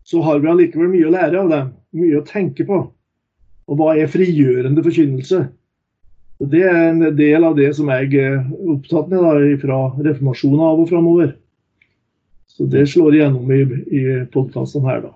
så 0.08 0.22
har 0.24 0.40
vi 0.40 0.50
allikevel 0.50 0.90
mye 0.90 1.10
å 1.10 1.14
lære 1.14 1.42
av 1.42 1.52
dem. 1.52 1.74
Mye 1.98 2.20
å 2.20 2.26
tenke 2.26 2.66
på. 2.68 2.80
Og 3.68 3.80
hva 3.80 3.94
er 4.00 4.10
frigjørende 4.10 4.84
forkynnelse? 4.86 5.42
Det 6.48 6.62
er 6.64 6.78
en 6.92 7.02
del 7.18 7.44
av 7.44 7.58
det 7.58 7.72
som 7.76 7.90
jeg 7.92 8.14
er 8.22 8.40
opptatt 8.70 9.10
med 9.12 9.24
da, 9.26 9.34
fra 9.62 9.80
reformasjonen 10.06 10.64
av 10.64 10.84
og 10.84 10.90
framover. 10.90 11.34
Så 12.48 12.66
det 12.72 12.88
slår 12.90 13.18
igjennom 13.18 13.52
i, 13.54 13.62
i 13.94 14.04
podkastene 14.34 14.90
her, 14.90 15.02
da. 15.10 15.14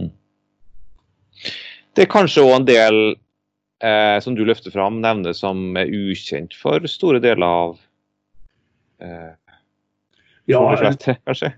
Mm. 0.00 0.10
Det 1.94 2.04
er 2.04 2.10
kanskje 2.10 2.44
òg 2.44 2.56
en 2.58 2.66
del 2.68 2.98
eh, 3.82 4.18
som 4.20 4.36
du 4.36 4.44
løfter 4.46 4.74
fram, 4.74 5.00
nevner 5.02 5.34
som 5.36 5.76
er 5.80 5.90
ukjent 5.90 6.54
for 6.58 6.84
store 6.90 7.22
deler 7.24 7.46
av 7.46 7.78
eh, 9.02 9.32
Ja, 10.50 10.60
jeg, 10.76 11.18
kanskje? 11.24 11.54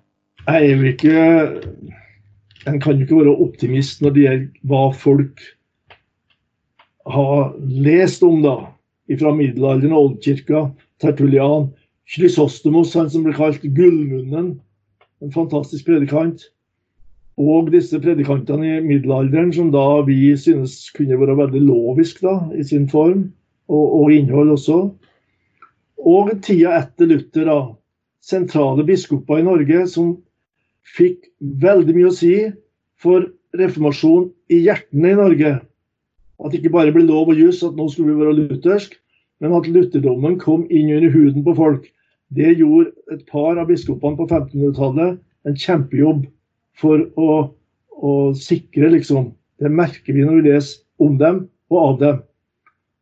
Jeg 0.47 0.73
er 0.73 0.85
ikke 0.93 1.23
En 2.71 2.81
kan 2.83 2.99
jo 2.99 3.07
ikke 3.07 3.21
være 3.21 3.37
optimist 3.43 4.03
når 4.03 4.15
det 4.15 4.27
gjelder 4.27 4.71
hva 4.71 4.85
folk 4.95 5.43
har 7.07 7.53
lest 7.63 8.25
om 8.27 8.41
da, 8.43 8.57
fra 9.21 9.31
middelalderen 9.31 9.93
og 9.95 10.09
oldkirka, 10.09 10.65
Tertulian, 10.99 11.69
Chrysostomos, 12.11 12.97
han 12.99 13.07
som 13.13 13.23
ble 13.23 13.35
kalt 13.37 13.63
Gullmunnen, 13.63 14.57
en 15.23 15.35
fantastisk 15.35 15.87
predikant. 15.87 16.49
Og 17.37 17.69
disse 17.69 17.99
predikantene 18.01 18.79
i 18.79 18.85
middelalderen, 18.85 19.51
som 19.53 19.69
da 19.73 20.01
vi 20.07 20.33
synes 20.41 20.79
kunne 20.97 21.19
være 21.21 21.37
veldig 21.37 21.61
lovisk 21.67 22.23
da, 22.25 22.39
i 22.57 22.65
sin 22.65 22.87
form, 22.89 23.27
og, 23.69 23.85
og 24.01 24.13
innhold 24.15 24.55
også. 24.55 24.79
Og 26.01 26.31
tida 26.45 26.79
etter 26.81 27.11
Luther, 27.11 27.51
da. 27.51 27.59
Sentrale 28.27 28.83
biskoper 28.83 29.39
i 29.39 29.45
Norge 29.47 29.85
som 29.87 30.17
fikk 30.97 31.29
veldig 31.63 31.95
mye 31.95 32.09
å 32.09 32.15
si 32.15 32.33
for 32.99 33.29
reformasjon 33.57 34.31
i 34.51 34.63
hjertene 34.65 35.13
i 35.13 35.19
Norge. 35.19 35.53
At 36.43 36.53
det 36.53 36.63
ikke 36.63 36.75
bare 36.75 36.95
ble 36.95 37.05
lov 37.07 37.31
og 37.31 37.39
juss 37.39 37.63
at 37.67 37.77
nå 37.77 37.87
skulle 37.93 38.17
vi 38.17 38.25
være 38.25 38.39
luthersk, 38.41 38.97
men 39.45 39.55
at 39.55 39.69
lutherdommen 39.71 40.41
kom 40.41 40.65
inn 40.73 40.91
under 40.97 41.13
huden 41.13 41.45
på 41.47 41.55
folk. 41.59 41.87
Det 42.35 42.57
gjorde 42.59 42.91
et 43.15 43.23
par 43.31 43.61
av 43.61 43.69
biskopene 43.71 44.19
på 44.19 44.27
1500-tallet 44.27 45.21
en 45.47 45.61
kjempejobb 45.63 46.25
for 46.81 47.03
å, 47.17 47.31
å, 47.97 48.13
sikre, 48.37 48.91
liksom. 48.93 49.33
Det 49.61 49.73
merker 49.73 50.13
vi 50.13 50.25
når 50.27 50.41
vi 50.41 50.49
leser 50.51 50.83
om 51.03 51.17
dem 51.21 51.47
og 51.73 51.79
av 51.81 51.99
dem. 52.03 52.23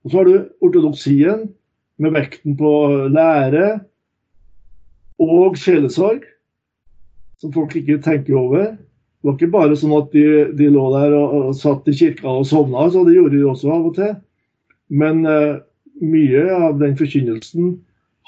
Og 0.05 0.13
så 0.13 0.21
har 0.21 0.29
du 0.29 0.37
ortodoksien, 0.65 1.49
med 2.03 2.11
vekten 2.17 2.57
på 2.59 2.71
lære 3.15 3.67
og 5.23 5.59
sjelesorg, 5.59 6.25
som 7.39 7.53
folk 7.55 7.77
ikke 7.79 8.01
tenker 8.03 8.35
over. 8.39 8.73
Det 8.75 9.29
var 9.29 9.37
ikke 9.39 9.55
bare 9.55 9.77
sånn 9.79 9.95
at 9.97 10.11
de, 10.13 10.25
de 10.59 10.69
lå 10.75 10.85
der 10.97 11.15
og, 11.17 11.35
og, 11.39 11.53
satt 11.57 11.87
i 11.89 11.95
kirka 11.97 12.29
og 12.41 12.49
sovna, 12.49 12.89
så 12.91 13.05
det 13.07 13.15
gjorde 13.17 13.39
de 13.39 13.47
også 13.49 13.71
av 13.73 13.89
og 13.89 13.95
til. 13.99 14.15
Men 14.93 15.23
uh, 15.25 15.63
mye 16.03 16.45
av 16.53 16.81
den 16.83 16.97
forkynnelsen 16.99 17.77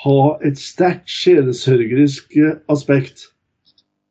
har 0.04 0.46
et 0.46 0.60
sterkt 0.60 1.10
sjelesørgerisk 1.10 2.38
uh, 2.38 2.54
aspekt. 2.72 3.26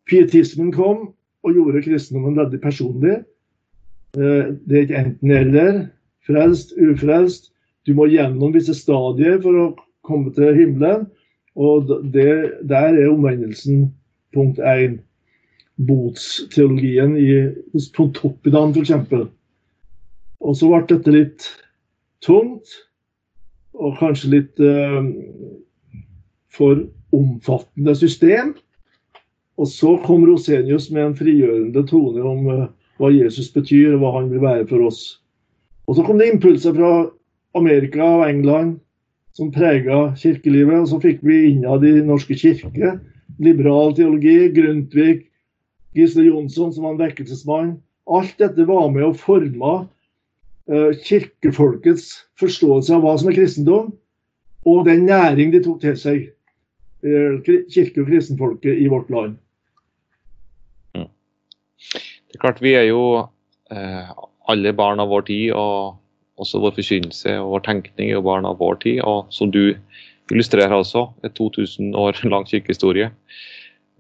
Pietismen 0.06 0.70
kom 0.76 1.08
og 1.46 1.54
gjorde 1.54 1.84
kristendommen 1.86 2.38
veldig 2.40 2.62
personlig. 2.64 3.20
Uh, 4.18 4.56
det 4.66 4.78
er 4.78 4.86
ikke 4.88 5.02
enten-eller. 5.04 5.84
Frelst, 6.26 6.74
ufrelst. 6.82 7.52
Du 7.86 7.94
må 7.94 8.08
gjennom 8.10 8.56
visse 8.56 8.74
stadier 8.74 9.38
for 9.44 9.62
å 9.62 9.68
komme 10.06 10.34
til 10.34 10.56
himmelen. 10.58 11.06
Og 11.56 11.92
det, 12.14 12.32
der 12.68 12.98
er 12.98 13.12
omvendelsen 13.12 13.92
punkt 14.36 14.60
én 14.60 15.00
botsteologien 15.88 17.16
i, 17.20 17.30
hos 17.74 17.90
Pontoppidan 17.96 18.74
f.eks. 18.76 18.92
Og 20.46 20.58
så 20.58 20.72
ble 20.72 20.82
dette 20.90 21.14
litt 21.14 21.48
tungt, 22.26 22.76
og 23.76 23.98
kanskje 24.00 24.32
litt 24.34 24.62
uh, 24.64 25.04
for 26.56 26.86
omfattende 27.16 27.96
system. 27.98 28.56
Og 29.56 29.70
så 29.72 29.96
kom 30.04 30.26
Rosenius 30.28 30.90
med 30.92 31.06
en 31.06 31.18
frigjørende 31.18 31.86
tone 31.88 32.24
om 32.28 32.48
uh, 32.52 32.66
hva 33.00 33.12
Jesus 33.14 33.52
betyr, 33.54 33.96
og 33.96 34.02
hva 34.04 34.16
han 34.20 34.32
vil 34.32 34.44
være 34.44 34.66
for 34.68 34.88
oss. 34.88 35.04
Og 35.88 35.98
så 35.98 36.06
kom 36.06 36.20
det 36.20 36.32
impulser 36.34 36.76
fra 36.76 36.92
Amerika 37.56 38.04
og 38.04 38.26
England 38.30 38.78
som 39.36 39.52
prega 39.54 40.10
kirkelivet. 40.20 40.82
Og 40.82 40.90
så 40.92 41.00
fikk 41.04 41.24
vi 41.24 41.46
innad 41.52 41.86
i 41.88 42.00
norske 42.04 42.38
kirke 42.40 42.98
liberal 43.42 43.96
teologi, 43.96 44.50
Grundtvig, 44.56 45.26
Gisle 45.96 46.28
Jonsson 46.28 46.74
som 46.74 46.84
var 46.84 46.96
en 46.96 47.02
vekkelsesmann. 47.02 47.76
Alt 48.06 48.36
dette 48.40 48.68
var 48.68 48.90
med 48.94 49.08
å 49.08 49.16
forme 49.18 49.76
uh, 49.86 50.92
kirkefolkets 51.06 52.12
forståelse 52.40 52.96
av 52.96 53.06
hva 53.06 53.16
som 53.20 53.32
er 53.32 53.38
kristendom, 53.40 53.94
og 54.66 54.86
den 54.88 55.06
næring 55.10 55.54
de 55.54 55.64
tok 55.66 55.82
til 55.84 55.98
seg, 56.00 56.28
uh, 57.06 57.42
kirke- 57.46 58.04
og 58.04 58.12
kristenfolket 58.12 58.84
i 58.84 58.90
vårt 58.92 59.12
land. 59.14 59.40
Det 62.36 62.42
er 62.42 62.50
klart, 62.50 62.58
vi 62.60 62.74
er 62.76 62.90
jo 62.90 63.04
eh, 63.72 64.10
alle 64.52 64.74
barn 64.76 65.00
av 65.00 65.08
vår 65.08 65.22
tid, 65.30 65.54
og 65.56 66.42
også 66.44 66.60
vår 66.60 66.74
forkynnelse 66.76 67.38
og 67.40 67.54
vår 67.54 67.62
tenkning 67.64 68.10
er 68.10 68.18
jo 68.18 68.26
barn 68.26 68.44
av 68.44 68.58
vår 68.60 68.82
tid. 68.84 68.98
Og 69.08 69.30
som 69.32 69.54
du 69.54 69.78
illustrerer 70.34 70.76
også, 70.76 71.06
et 71.24 71.32
2000 71.40 71.94
år 71.96 72.20
lang 72.34 72.44
kirkehistorie. 72.50 73.08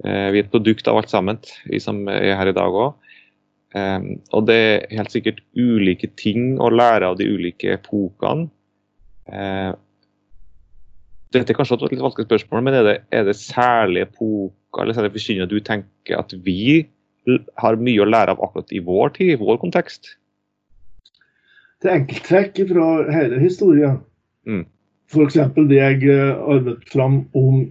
Eh, 0.03 0.25
vi 0.35 0.41
er 0.41 0.43
et 0.43 0.51
produkt 0.51 0.89
av 0.91 0.99
alt 0.99 1.13
sammen, 1.13 1.39
vi 1.63 1.79
som 1.79 2.01
er 2.11 2.35
her 2.35 2.51
i 2.51 2.55
dag 2.57 2.75
òg. 2.75 2.97
Eh, 3.79 4.09
og 4.35 4.49
det 4.49 4.57
er 4.59 4.99
helt 4.99 5.15
sikkert 5.15 5.39
ulike 5.55 6.09
ting 6.19 6.57
å 6.59 6.67
lære 6.73 7.07
av 7.07 7.15
de 7.21 7.29
ulike 7.31 7.77
epokene. 7.77 8.49
Eh, 9.31 9.69
dette 11.31 11.55
er 11.55 11.61
kanskje 11.61 11.79
et 11.79 11.95
litt 11.95 12.03
vanskelig 12.03 12.27
spørsmål, 12.27 12.67
men 12.67 12.81
er 12.81 12.89
det, 12.89 12.97
er 13.15 13.23
det 13.31 13.37
særlige 13.39 14.09
epoker 14.09 14.83
eller 14.83 14.99
særlige 14.99 15.15
forkynnere 15.15 15.51
du 15.55 15.57
tenker 15.63 16.19
at 16.19 16.35
vi 16.43 16.83
har 17.61 17.81
mye 17.81 18.03
å 18.03 18.09
lære 18.09 18.35
av 18.35 18.43
akkurat 18.45 18.71
i 18.75 18.81
vår 18.85 19.15
tid, 19.17 19.33
i 19.35 19.41
vår 19.41 19.59
kontekst? 19.63 20.15
Det 21.81 21.91
er 21.91 21.99
enkelttrekk 21.99 22.61
fra 22.69 22.89
hele 23.13 23.39
historien. 23.41 23.99
Mm. 24.47 24.65
F.eks. 25.11 25.37
det 25.69 25.77
jeg 25.77 26.09
arbeidet 26.09 26.89
fram 26.89 27.23
om 27.37 27.65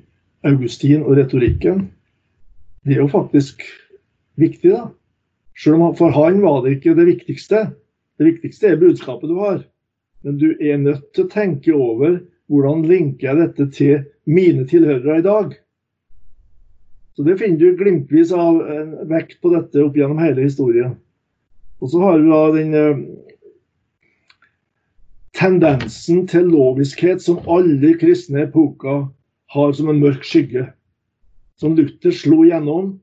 Augustin 0.46 1.02
og 1.02 1.16
retorikken 1.18 1.86
det 2.84 2.98
er 2.98 3.00
jo 3.00 3.08
faktisk 3.08 3.62
viktig, 4.40 4.74
da. 4.74 4.88
Selv 5.56 5.80
om 5.80 5.94
for 5.96 6.12
han 6.12 6.42
var 6.42 6.64
det 6.64 6.76
ikke 6.76 6.96
det 6.98 7.06
viktigste. 7.08 7.68
Det 8.18 8.26
viktigste 8.28 8.72
er 8.72 8.80
budskapet 8.80 9.30
du 9.30 9.38
har. 9.40 9.62
Men 10.24 10.38
du 10.40 10.50
er 10.60 10.80
nødt 10.82 11.06
til 11.14 11.24
å 11.24 11.32
tenke 11.32 11.72
over 11.72 12.18
hvordan 12.52 12.84
linker 12.88 13.30
jeg 13.30 13.40
dette 13.40 13.68
til 13.72 14.02
mine 14.28 14.66
tilhørere 14.68 15.22
i 15.22 15.24
dag. 15.24 15.54
Så 17.14 17.22
Det 17.22 17.38
finner 17.38 17.58
du 17.58 17.76
glimtvis 17.78 18.32
av 18.32 18.60
en 18.70 18.94
vekt 19.08 19.38
på 19.42 19.52
dette 19.54 19.82
opp 19.84 19.96
gjennom 19.96 20.18
hele 20.18 20.48
historien. 20.48 20.96
Og 21.78 21.92
så 21.92 22.00
har 22.02 22.18
du 22.18 22.30
da 22.30 22.40
den 22.56 22.74
uh, 22.74 23.02
tendensen 25.34 26.24
til 26.30 26.48
loviskhet 26.50 27.22
som 27.22 27.42
alle 27.50 27.94
kristne 28.00 28.46
epoker 28.48 29.06
har 29.54 29.72
som 29.78 29.90
en 29.90 30.02
mørk 30.02 30.24
skygge. 30.26 30.68
som 31.56 31.76
Luther 31.76 32.10
slo 32.10 32.42
gjennom. 32.42 32.98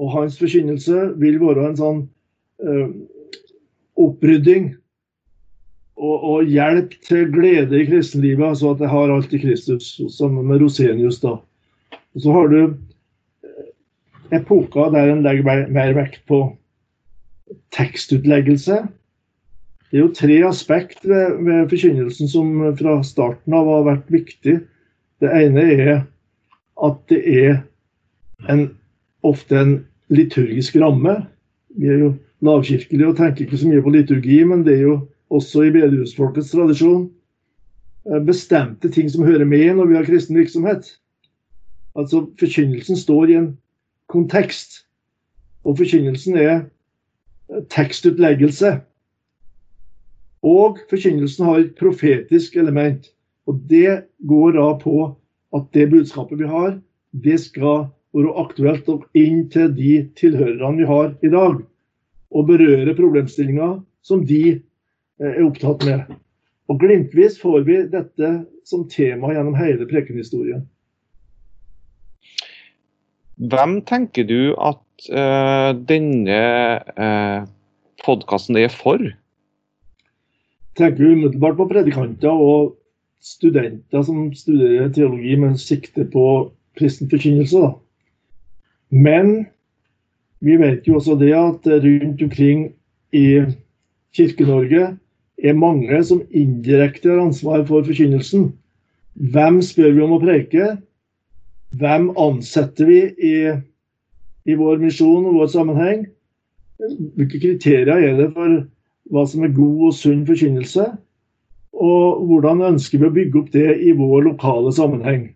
Og 0.00 0.12
hans 0.14 0.38
forkynnelse 0.40 1.10
vil 1.20 1.36
være 1.42 1.66
en 1.68 1.76
sånn 1.76 1.98
eh, 2.64 2.86
opprydding 4.00 4.70
og, 6.00 6.14
og, 6.16 6.48
hjelp 6.48 6.94
til 7.04 7.26
glede 7.28 7.76
i 7.76 7.84
kristenlivet, 7.84 8.46
altså 8.46 8.70
at 8.72 8.80
jeg 8.80 8.88
har 8.88 9.12
alt 9.12 9.34
i 9.36 9.40
Kristus, 9.42 9.90
sammen 10.16 10.48
med 10.48 10.62
Rosenius. 10.62 11.20
da. 11.20 11.36
Og 12.16 12.24
Så 12.24 12.32
har 12.32 12.48
du 12.48 12.60
epoker 14.34 14.92
der 14.94 15.12
en 15.12 15.22
legger 15.24 15.68
mer 15.72 15.94
vekt 15.96 16.22
på 16.30 16.42
tekstutleggelse. 17.74 18.82
Det 19.90 19.98
er 19.98 20.04
jo 20.04 20.14
tre 20.14 20.36
aspekt 20.46 21.02
ved, 21.02 21.40
ved 21.42 21.70
forkynnelsen 21.72 22.30
som 22.30 22.52
fra 22.78 23.00
starten 23.06 23.56
av 23.58 23.66
har 23.66 23.86
vært 23.88 24.12
viktig. 24.14 24.60
Det 25.20 25.30
ene 25.34 25.64
er 25.74 25.94
at 26.80 27.00
det 27.10 27.20
er 27.26 27.56
en, 28.48 28.68
ofte 29.26 29.58
en 29.58 29.72
liturgisk 30.14 30.78
ramme. 30.80 31.16
Vi 31.76 31.90
er 31.90 32.04
jo 32.04 32.12
lavkirkelige 32.46 33.10
og 33.10 33.18
tenker 33.18 33.44
ikke 33.44 33.58
så 33.60 33.68
mye 33.68 33.82
på 33.84 33.94
liturgi, 33.94 34.38
men 34.46 34.62
det 34.66 34.78
er 34.78 34.86
jo 34.86 34.96
også 35.30 35.66
i 35.66 35.72
bedehusfolkets 35.74 36.54
tradisjon 36.54 37.08
eh, 38.08 38.22
bestemte 38.26 38.90
ting 38.94 39.10
som 39.10 39.26
hører 39.26 39.46
med 39.46 39.74
når 39.76 39.90
vi 39.90 39.98
har 39.98 40.06
kristen 40.08 40.38
virksomhet. 40.38 40.88
Altså 41.98 42.24
Forkynnelsen 42.38 42.96
står 42.96 43.30
i 43.30 43.38
en 43.40 43.50
kontekst. 44.10 44.84
Og 45.64 45.78
forkynnelsen 45.78 46.36
er 46.40 46.62
tekstutleggelse. 47.72 48.80
Og 50.46 50.78
forkynnelsen 50.90 51.44
har 51.46 51.62
et 51.62 51.74
profetisk 51.78 52.56
element. 52.56 53.10
Og 53.46 53.60
det 53.68 54.04
går 54.28 54.56
da 54.56 54.68
på 54.80 55.10
at 55.56 55.66
det 55.74 55.90
budskapet 55.90 56.38
vi 56.38 56.48
har, 56.48 56.78
det 57.12 57.40
skal 57.40 57.88
være 58.14 58.34
aktuelt 58.42 58.88
og 58.90 59.06
inn 59.18 59.46
til 59.50 59.70
de 59.74 59.92
tilhørerne 60.18 60.82
vi 60.82 60.88
har 60.88 61.12
i 61.22 61.30
dag. 61.32 61.60
Og 62.30 62.46
berøre 62.46 62.94
problemstillinger 62.94 63.80
som 64.06 64.24
de 64.26 64.42
eh, 64.54 65.32
er 65.32 65.42
opptatt 65.44 65.84
med. 65.86 66.16
Og 66.70 66.78
glimtvis 66.78 67.40
får 67.42 67.64
vi 67.66 67.80
dette 67.90 68.30
som 68.64 68.86
tema 68.88 69.32
gjennom 69.34 69.56
hele 69.58 69.88
prekenhistorien. 69.90 70.62
Hvem 73.40 73.78
tenker 73.88 74.26
du 74.28 74.52
at 74.60 75.08
uh, 75.08 75.72
denne 75.88 76.40
uh, 76.92 77.48
podkasten 78.04 78.58
er 78.60 78.68
for? 78.68 79.00
Tenker 80.76 81.14
umiddelbart 81.14 81.56
på 81.56 81.68
predikanter 81.70 82.36
og 82.36 82.74
studenter 83.24 84.04
som 84.04 84.28
studerer 84.36 84.92
teologi 84.92 85.38
med 85.40 85.56
sikte 85.60 86.04
på 86.12 86.26
kristen 86.76 87.08
forkynnelse. 87.10 87.72
Men 88.90 89.48
vi 90.44 90.56
vet 90.60 90.88
jo 90.88 91.00
også 91.00 91.16
det 91.20 91.32
at 91.36 91.66
rundt 91.66 92.22
omkring 92.22 92.70
i 93.12 93.40
Kirke-Norge 94.16 94.96
er 95.44 95.56
mange 95.56 96.04
som 96.04 96.22
indirekte 96.30 97.08
har 97.08 97.24
ansvar 97.24 97.64
for 97.64 97.84
forkynnelsen. 97.88 98.50
Hvem 99.14 99.60
spør 99.64 99.92
vi 99.96 100.04
om 100.04 100.16
å 100.16 100.22
preike? 100.22 100.76
Hvem 101.78 102.10
ansetter 102.18 102.88
vi 102.88 103.00
i, 103.22 103.34
i 104.50 104.56
vår 104.58 104.80
misjon 104.82 105.28
og 105.28 105.38
vår 105.38 105.52
sammenheng? 105.52 106.06
Hvilke 107.16 107.38
kriterier 107.38 107.92
er 107.94 108.16
det 108.18 108.30
for 108.34 108.62
hva 109.10 109.24
som 109.28 109.44
er 109.44 109.54
god 109.54 109.90
og 109.90 109.94
sunn 109.94 110.24
forkynnelse? 110.26 110.86
Og 111.80 112.24
hvordan 112.28 112.64
ønsker 112.72 113.00
vi 113.00 113.08
å 113.08 113.14
bygge 113.14 113.40
opp 113.40 113.52
det 113.54 113.76
i 113.86 113.92
vår 113.96 114.26
lokale 114.26 114.72
sammenheng? 114.74 115.28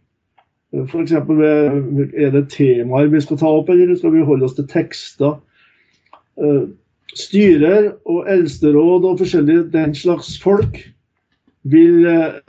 F.eks. 0.74 1.12
er 1.14 2.32
det 2.34 2.48
temaer 2.50 3.12
vi 3.12 3.20
skal 3.22 3.38
ta 3.38 3.50
opp, 3.60 3.68
eller 3.70 3.94
skal 3.96 4.14
vi 4.16 4.24
holde 4.26 4.48
oss 4.48 4.56
til 4.58 4.66
tekster? 4.70 5.36
Eh, 6.34 6.64
styrer 7.14 7.92
og 8.10 8.26
eldsteråd 8.30 9.06
og 9.06 9.20
forskjellige 9.22 9.68
den 9.70 9.94
slags 9.94 10.34
folk 10.42 10.80
vil 11.70 12.08
eh, 12.10 12.40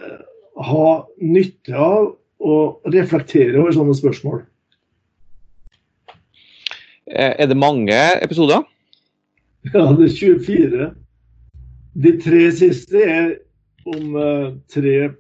ha 0.66 0.88
nytte 1.22 1.78
av 1.78 2.16
og 2.46 2.94
reflektere 2.94 3.58
over 3.58 3.74
sånne 3.74 3.96
spørsmål. 3.98 4.44
Eh, 7.10 7.34
er 7.38 7.50
det 7.50 7.58
mange 7.58 7.98
episoder? 8.22 8.64
Ja, 9.74 9.90
det 9.98 10.12
er 10.12 10.16
24. 10.18 10.90
De 12.06 12.12
tre 12.22 12.42
siste 12.54 13.02
er 13.02 13.30
om 13.86 14.18
uh, 14.18 14.54
tre 14.74 15.12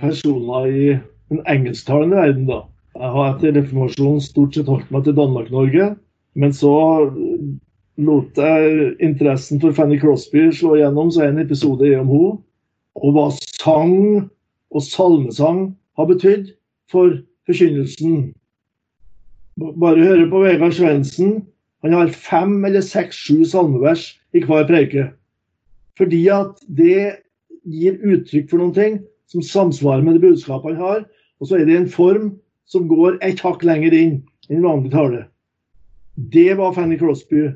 personer 0.00 0.68
i 0.68 0.86
den 1.32 1.40
engelsktalende 1.48 2.16
verden. 2.16 2.46
da. 2.46 2.62
Jeg 2.94 3.10
har 3.16 3.34
etter 3.34 3.56
reformasjonen 3.56 4.20
stort 4.20 4.56
sett 4.56 4.68
holdt 4.68 4.90
meg 4.92 5.04
til 5.04 5.16
Danmark-Norge. 5.16 5.94
Men 6.36 6.52
så 6.56 6.74
lot 8.00 8.40
jeg 8.40 8.92
interessen 9.04 9.60
for 9.60 9.72
Fanny 9.76 9.98
Crosby 10.00 10.48
slå 10.52 10.76
igjennom, 10.78 11.10
så 11.12 11.24
er 11.24 11.32
en 11.32 11.44
episode 11.44 11.88
om 11.98 12.12
henne. 12.12 12.32
Og 12.92 13.16
hva 13.16 13.30
sang 13.32 14.28
og 14.72 14.84
salmesang 14.84 15.70
har 15.98 16.08
betydd 16.08 16.52
for 16.90 17.16
forkynnelsen. 17.48 18.32
Bare 19.58 20.04
høre 20.04 20.28
på 20.30 20.42
Vegard 20.44 20.76
Svendsen. 20.76 21.42
Han 21.82 21.96
har 21.96 22.12
fem 22.14 22.64
eller 22.64 22.84
seks, 22.84 23.18
sju 23.18 23.44
salmevers 23.44 24.12
i 24.32 24.44
hver 24.44 24.66
preike. 24.68 25.08
Fordi 25.98 26.22
at 26.32 26.62
det 26.68 27.18
gir 27.68 27.98
uttrykk 28.00 28.48
for 28.50 28.62
noen 28.62 28.76
ting 28.76 29.00
som 29.30 29.44
samsvarer 29.44 30.04
med 30.04 30.16
det 30.16 30.24
budskapet 30.24 30.76
han 30.76 30.82
har. 30.82 31.04
Og 31.40 31.50
så 31.50 31.58
er 31.58 31.66
det 31.68 31.76
en 31.76 31.90
form 31.90 32.32
som 32.70 32.88
går 32.88 33.18
et 33.24 33.42
hakk 33.42 33.64
lenger 33.66 33.94
inn 33.96 34.20
enn 34.50 34.64
vanlig 34.64 34.92
tale. 34.94 35.26
Det 36.32 36.52
var 36.58 36.74
Fanny 36.76 36.98
Crosby 37.00 37.48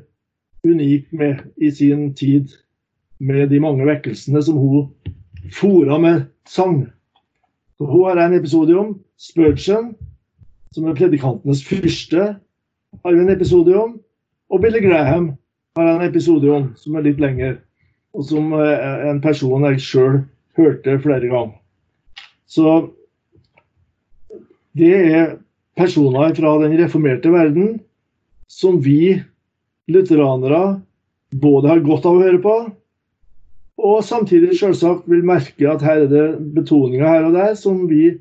unik 0.67 1.11
med 1.15 1.43
i 1.57 1.71
sin 1.71 2.13
tid, 2.17 2.51
med 3.19 3.49
de 3.49 3.59
mange 3.61 3.85
vekkelsene 3.87 4.41
som 4.45 4.59
hun 4.61 4.89
fora 5.53 5.97
med 6.01 6.27
sang. 6.49 6.85
Hun 7.79 8.05
har 8.07 8.17
en 8.17 8.33
episode 8.33 8.73
om. 8.77 8.95
Spurgeon, 9.17 9.91
som 10.73 10.85
er 10.87 10.97
predikantenes 10.97 11.63
fyrste, 11.65 12.35
har 13.03 13.13
vi 13.13 13.21
en 13.21 13.33
episode 13.33 13.73
om. 13.77 13.95
Og 14.49 14.61
Billy 14.61 14.81
Graham 14.85 15.31
har 15.77 15.89
en 15.91 16.05
episode 16.05 16.49
om, 16.53 16.71
som 16.77 16.95
er 16.97 17.05
litt 17.05 17.21
lengre. 17.21 17.57
Og 18.17 18.25
som 18.29 18.53
er 18.57 19.09
en 19.11 19.21
person 19.21 19.65
jeg 19.69 19.83
sjøl 19.83 20.21
hørte 20.57 20.97
flere 21.03 21.29
ganger. 21.29 21.57
Så 22.47 22.89
det 24.77 24.93
er 24.95 25.35
personer 25.77 26.33
fra 26.37 26.55
den 26.63 26.77
reformerte 26.79 27.29
verden 27.33 27.77
som 28.49 28.79
vi 28.81 29.17
lutheranere 29.91 30.79
både 31.41 31.69
har 31.69 31.83
godt 31.85 32.07
av 32.07 32.17
å 32.17 32.23
høre 32.23 32.41
på, 32.41 32.55
og 33.87 34.03
samtidig 34.05 34.57
selvsagt 34.59 35.07
vil 35.09 35.25
merke 35.27 35.69
at 35.71 35.83
her 35.85 36.03
er 36.05 36.11
det 36.11 36.27
betoninger 36.55 37.07
her 37.07 37.27
og 37.29 37.35
der 37.37 37.55
som 37.59 37.85
vi 37.89 38.17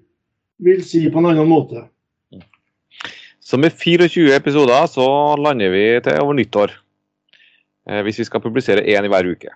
vil 0.62 0.82
si 0.86 1.04
på 1.10 1.20
en 1.20 1.30
annen 1.32 1.48
måte. 1.50 1.86
Så 3.46 3.58
med 3.62 3.74
24 3.78 4.34
episoder 4.34 4.88
så 4.90 5.06
lander 5.38 5.70
vi 5.70 5.86
til 6.02 6.18
over 6.22 6.34
nyttår. 6.34 6.74
Eh, 7.86 8.02
hvis 8.02 8.18
vi 8.18 8.26
skal 8.26 8.42
publisere 8.42 8.82
én 8.82 9.06
i 9.06 9.10
hver 9.10 9.28
uke. 9.30 9.52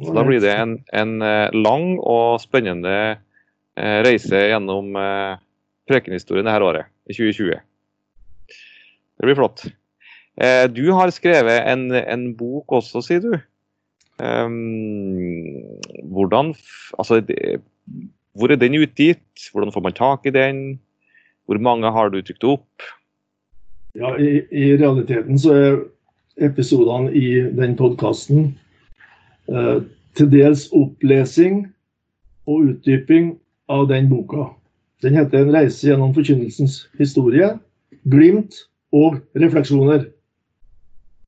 Så 0.00 0.14
Da 0.14 0.24
blir 0.24 0.40
det 0.40 0.54
en, 0.56 0.78
en 0.92 1.22
eh, 1.22 1.52
lang 1.52 1.98
og 2.00 2.40
spennende 2.40 3.18
eh, 3.76 3.98
reise 4.06 4.40
gjennom 4.48 4.96
prekenhistorien 5.88 6.48
dette 6.48 6.64
året, 6.64 6.88
i 7.06 7.12
2020. 7.12 7.60
Det 9.14 9.26
blir 9.28 9.36
flott. 9.36 9.66
Du 10.74 10.86
har 10.96 11.12
skrevet 11.14 11.60
en, 11.70 11.92
en 11.92 12.22
bok 12.34 12.72
også, 12.72 13.02
sier 13.04 13.20
du. 13.22 13.34
Um, 14.22 15.80
hvordan 16.12 16.54
Altså, 16.98 17.20
det, 17.20 17.60
hvor 18.34 18.50
er 18.50 18.56
den 18.56 18.74
utgitt? 18.74 19.50
Hvordan 19.52 19.72
får 19.72 19.80
man 19.80 19.92
tak 19.92 20.26
i 20.26 20.30
den? 20.30 20.80
Hvor 21.46 21.58
mange 21.58 21.90
har 21.90 22.08
du 22.08 22.22
trykt 22.22 22.44
opp? 22.44 22.82
Ja, 23.94 24.16
i, 24.16 24.42
i 24.50 24.76
realiteten 24.76 25.38
så 25.38 25.52
er 25.54 25.76
episodene 26.42 27.12
i 27.14 27.28
den 27.54 27.76
podkasten 27.78 28.58
eh, 29.48 29.82
til 30.18 30.30
dels 30.32 30.66
opplesing 30.74 31.60
og 32.50 32.72
utdyping 32.72 33.36
av 33.70 33.86
den 33.88 34.08
boka. 34.10 34.48
Den 35.02 35.14
heter 35.14 35.38
'En 35.38 35.54
reise 35.54 35.86
gjennom 35.86 36.14
forkynnelsens 36.14 36.88
historie', 36.98 37.58
glimt 38.10 38.54
og 38.92 39.20
refleksjoner. 39.36 40.06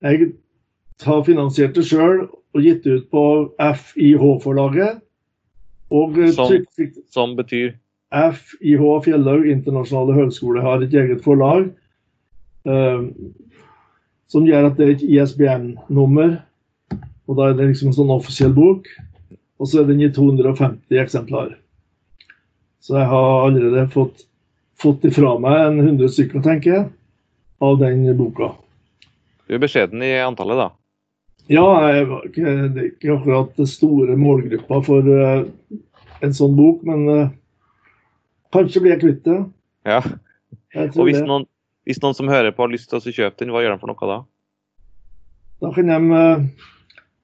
Jeg 0.03 0.33
har 1.03 1.23
finansiert 1.23 1.75
det 1.75 1.87
sjøl 1.87 2.27
og 2.57 2.65
gitt 2.65 2.87
ut 2.89 3.09
på 3.13 3.25
FIH-forlaget. 3.61 5.03
Som, 6.35 6.55
som, 7.15 7.35
betyr? 7.39 7.77
FIH 8.11 8.85
Fjellhaug 9.05 9.47
internasjonale 9.51 10.17
høgskole 10.17 10.63
har 10.65 10.83
et 10.83 10.95
eget 10.95 11.23
forlag. 11.27 11.69
Um, 12.67 13.13
som 14.33 14.47
gjør 14.49 14.71
at 14.71 14.81
det 14.81 14.87
er 14.87 14.95
et 14.97 15.05
ISBN-nummer. 15.07 16.41
Og 17.27 17.39
da 17.39 17.51
er 17.51 17.59
det 17.59 17.71
liksom 17.71 17.93
en 17.93 17.99
sånn 18.01 18.15
offisiell 18.15 18.57
bok. 18.57 18.89
Og 19.61 19.71
så 19.71 19.83
er 19.83 19.91
den 19.93 20.03
i 20.03 20.11
250 20.11 20.99
eksemplar. 21.03 21.55
Så 22.83 22.99
jeg 22.99 23.11
har 23.11 23.47
allerede 23.47 23.87
fått 23.95 24.27
fått 24.81 25.05
ifra 25.09 25.37
meg 25.41 25.57
en 25.67 25.81
100 25.81 26.13
stykker, 26.13 26.43
tenker 26.45 26.73
jeg, 26.73 26.89
av 27.65 27.79
den 27.81 28.05
boka. 28.19 28.53
Du 29.47 29.57
er 29.57 29.63
beskjeden 29.63 30.03
i 30.05 30.13
antallet, 30.21 30.59
da? 30.61 30.69
Ja, 31.53 31.65
det 32.35 32.43
er 32.43 32.87
ikke 32.89 33.13
akkurat 33.15 33.53
den 33.59 33.69
store 33.71 34.17
målgruppa 34.19 34.81
for 34.87 35.11
eh, 35.15 35.45
en 36.25 36.33
sånn 36.35 36.57
bok, 36.59 36.81
men 36.87 37.05
eh, 37.13 37.35
kanskje 38.55 38.83
blir 38.83 38.97
jeg 38.97 39.03
kvitt 39.05 39.21
det. 39.29 39.37
Ja. 39.87 40.01
Og 40.75 41.05
hvis 41.07 41.21
noen, 41.23 41.47
hvis 41.87 42.03
noen 42.03 42.17
som 42.19 42.31
hører 42.31 42.51
på 42.55 42.65
har 42.65 42.73
lyst 42.73 42.91
til 42.91 42.99
å 42.99 43.15
kjøpe 43.19 43.39
den, 43.45 43.53
hva 43.55 43.63
gjør 43.63 43.77
de 43.77 43.83
for 43.85 43.93
noe 43.93 44.11
da? 44.11 44.19
Da 45.63 45.71
kan 45.77 45.93
de 45.93 46.19
eh, 46.19 46.47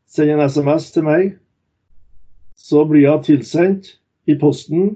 sende 0.06 0.38
en 0.38 0.44
SMS 0.46 0.92
til 0.94 1.08
meg. 1.08 1.34
Så 2.54 2.84
blir 2.86 3.02
jeg 3.08 3.26
tilsendt 3.26 3.96
i 4.30 4.38
posten. 4.38 4.94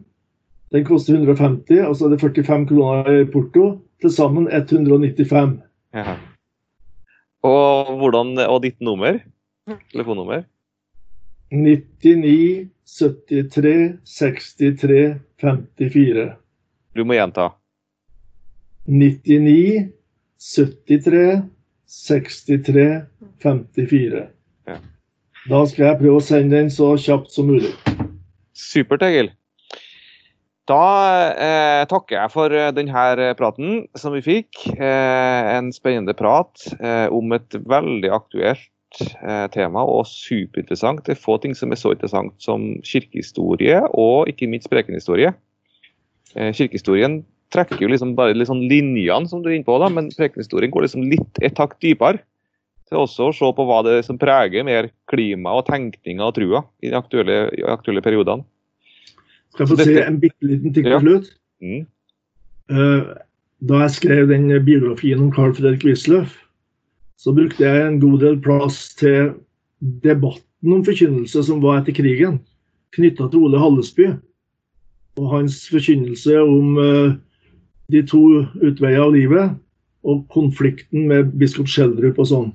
Den 0.70 0.86
koster 0.86 1.18
150, 1.18 1.82
og 1.82 1.98
så 1.98 2.06
er 2.06 2.14
det 2.14 2.22
45 2.22 2.70
kroner 2.70 3.10
i 3.24 3.26
porto. 3.32 3.72
Til 4.04 4.12
sammen 4.12 4.46
195. 4.52 5.58
Ja. 5.96 6.14
Og, 7.46 7.92
hvordan, 8.00 8.34
og 8.46 8.62
ditt 8.64 8.80
nummer? 8.82 9.20
Telefonnummer? 9.92 10.44
99 11.54 12.70
73 12.86 13.98
63 14.04 15.20
54. 15.40 16.26
Du 16.96 17.04
må 17.04 17.18
gjenta. 17.18 17.50
99 18.86 19.92
73 20.38 21.42
63 21.86 22.86
54. 23.42 24.26
Ja. 24.66 24.78
Da 25.46 25.64
skal 25.70 25.86
jeg 25.90 26.00
prøve 26.02 26.18
å 26.18 26.24
sende 26.24 26.58
den 26.58 26.70
så 26.72 26.94
kjapt 26.98 27.30
som 27.34 27.50
mulig. 27.52 27.74
Supert, 28.56 29.04
Egil. 29.06 29.30
Da 30.66 30.84
eh, 31.38 31.82
takker 31.86 32.16
jeg 32.18 32.32
for 32.32 32.54
eh, 32.54 32.72
denne 32.74 33.34
praten 33.38 33.84
som 33.98 34.14
vi 34.16 34.22
fikk. 34.24 34.64
Eh, 34.74 35.50
en 35.54 35.70
spennende 35.74 36.14
prat 36.18 36.64
eh, 36.80 37.06
om 37.14 37.34
et 37.36 37.54
veldig 37.70 38.10
aktuelt 38.10 39.00
eh, 39.22 39.46
tema 39.54 39.84
og 39.86 40.08
superinteressant. 40.10 41.04
Det 41.06 41.14
er 41.14 41.22
få 41.22 41.38
ting 41.42 41.54
som 41.54 41.70
er 41.70 41.78
så 41.78 41.94
interessant 41.94 42.34
som 42.42 42.72
kirkehistorie 42.86 43.78
og 43.92 44.32
ikke 44.32 44.50
minst 44.50 44.70
prekenhistorie. 44.72 45.36
Eh, 46.34 46.50
kirkehistorien 46.50 47.20
trekker 47.54 47.84
jo 47.84 47.92
liksom 47.92 48.16
bare 48.18 48.34
sånn 48.48 48.64
linjene 48.66 49.30
som 49.30 49.44
du 49.44 49.52
er 49.52 49.60
inne 49.60 49.68
på, 49.68 49.78
da, 49.78 49.86
men 49.92 50.10
prekenhistorien 50.18 50.74
går 50.74 50.88
liksom 50.88 51.06
litt 51.06 51.42
et 51.46 51.62
hakk 51.62 51.78
dypere. 51.78 52.24
Til 52.90 53.02
også 53.02 53.30
å 53.30 53.34
se 53.34 53.46
på 53.54 53.64
hva 53.66 53.80
det 53.86 53.96
er 54.00 54.04
som 54.06 54.18
preger 54.18 54.66
mer 54.66 54.90
klima 55.10 55.54
og 55.58 55.64
tenkninga 55.70 56.26
og 56.26 56.36
trua 56.36 56.66
i 56.82 56.90
de 56.90 56.98
aktuelle, 56.98 57.38
i 57.54 57.62
de 57.62 57.70
aktuelle 57.70 58.02
periodene. 58.02 58.46
Skal 59.56 59.64
jeg 59.64 59.72
få 59.72 59.84
si 59.88 59.94
en 60.02 60.18
bitte 60.20 60.48
liten 60.48 60.74
ting 60.76 60.84
til 60.84 61.00
slutt? 61.00 61.30
Mm. 61.64 61.86
Eh, 62.70 63.14
Da 63.66 63.78
jeg 63.86 63.90
skrev 63.94 64.26
den 64.28 64.50
biografien 64.64 65.22
om 65.22 65.32
Carl 65.32 65.54
Fredrik 65.56 65.84
Wisløff, 65.86 66.34
så 67.16 67.32
brukte 67.32 67.64
jeg 67.64 67.86
en 67.86 68.00
god 68.00 68.18
del 68.20 68.36
plass 68.44 68.90
til 69.00 69.30
debatten 70.04 70.74
om 70.76 70.84
forkynnelse 70.84 71.40
som 71.46 71.62
var 71.64 71.80
etter 71.80 71.96
krigen, 71.96 72.36
knytta 72.92 73.30
til 73.32 73.46
Ole 73.48 73.60
Hallesby. 73.60 74.10
Og 75.16 75.30
hans 75.32 75.62
forkynnelse 75.72 76.36
om 76.42 76.76
eh, 76.82 77.16
de 77.88 78.02
to 78.04 78.44
utveier 78.60 79.00
av 79.00 79.14
livet, 79.16 79.56
og 80.04 80.26
konflikten 80.28 81.08
med 81.08 81.32
biskop 81.40 81.66
Schjelderup 81.72 82.20
og 82.20 82.28
sånn. 82.28 82.52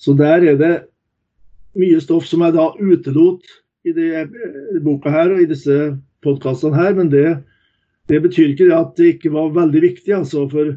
Så 0.00 0.16
der 0.16 0.40
er 0.40 0.56
det 0.56 0.74
mye 1.76 2.00
stoff 2.00 2.24
som 2.26 2.42
jeg 2.46 2.56
da 2.56 2.70
utelot 2.80 3.44
i 3.84 3.92
de, 3.92 4.08
eh, 4.24 4.80
boka 4.80 5.12
her 5.12 5.36
og 5.36 5.44
i 5.44 5.50
disse 5.52 5.98
podkastene 6.24 6.78
her, 6.78 6.96
men 6.96 7.12
det 7.12 7.28
det 8.08 8.20
betyr 8.20 8.52
ikke 8.52 8.68
det 8.68 8.76
at 8.76 8.96
det 8.98 9.12
ikke 9.14 9.32
var 9.32 9.54
veldig 9.54 9.80
viktig. 9.80 10.12
altså 10.14 10.44
For 10.52 10.74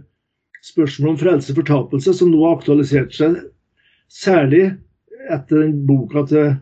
spørsmålet 0.64 1.14
om 1.14 1.20
frelse 1.20 1.54
og 1.54 1.62
fortapelse, 1.62 2.14
som 2.14 2.32
nå 2.32 2.44
har 2.46 2.58
aktualisert 2.58 3.16
seg, 3.16 3.42
særlig 4.08 4.70
etter 5.28 5.66
den 5.66 5.82
boka 5.88 6.24
til 6.30 6.54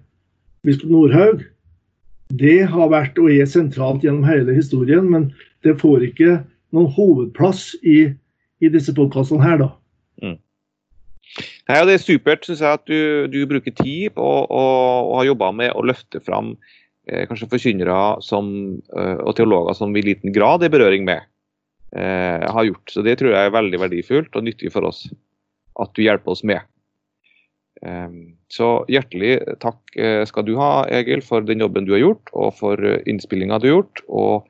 biskop 0.66 0.90
Nordhaug, 0.90 1.44
det 2.34 2.66
har 2.66 2.90
vært 2.90 3.20
og 3.22 3.30
er 3.30 3.46
sentralt 3.46 4.02
gjennom 4.02 4.26
hele 4.26 4.56
historien. 4.58 5.06
Men 5.12 5.30
det 5.64 5.78
får 5.82 6.08
ikke 6.10 6.40
noen 6.74 6.90
hovedplass 6.98 7.76
i, 7.86 8.10
i 8.62 8.72
disse 8.74 8.94
podkastene 8.98 9.46
her, 9.46 9.62
da. 9.62 9.72
Nei, 11.66 11.80
og 11.82 11.88
Det 11.90 11.96
er 11.96 12.02
supert 12.02 12.46
synes 12.46 12.62
jeg, 12.62 12.78
at 12.78 12.90
du, 12.90 13.26
du 13.30 13.46
bruker 13.50 13.74
tid 13.74 14.14
på 14.16 14.26
å 14.26 14.66
og 15.06 15.14
har 15.20 15.30
jobba 15.32 15.52
med 15.52 15.74
å 15.74 15.86
løfte 15.86 16.22
fram 16.22 16.54
kanskje 17.30 17.50
forkynnere 17.52 17.96
eh, 18.18 19.18
og 19.22 19.34
teologer 19.38 19.78
som 19.78 19.94
vi 19.94 20.02
i 20.02 20.10
liten 20.10 20.34
grad 20.36 20.64
er 20.64 20.72
i 20.72 20.76
berøring 20.76 21.06
med. 21.08 21.28
Eh, 21.96 22.42
har 22.42 22.66
gjort. 22.66 22.90
Så 22.92 23.04
Det 23.06 23.20
tror 23.20 23.36
jeg 23.36 23.46
er 23.46 23.54
veldig 23.56 23.80
verdifullt 23.80 24.36
og 24.36 24.44
nyttig 24.44 24.72
for 24.74 24.88
oss 24.90 25.06
at 25.80 25.94
du 25.94 26.04
hjelper 26.04 26.32
oss 26.32 26.44
med. 26.44 26.62
Eh, 27.86 28.10
så 28.52 28.70
hjertelig 28.92 29.40
takk 29.64 29.98
eh, 30.00 30.24
skal 30.26 30.48
du 30.48 30.56
ha, 30.60 30.86
Egil, 30.90 31.24
for 31.26 31.46
den 31.46 31.62
jobben 31.64 31.88
du 31.88 31.94
har 31.96 32.04
gjort, 32.04 32.32
og 32.34 32.54
for 32.60 32.80
eh, 32.82 33.02
innspillinga 33.10 33.60
du 33.60 33.70
har 33.70 33.78
gjort, 33.78 34.06
og 34.08 34.48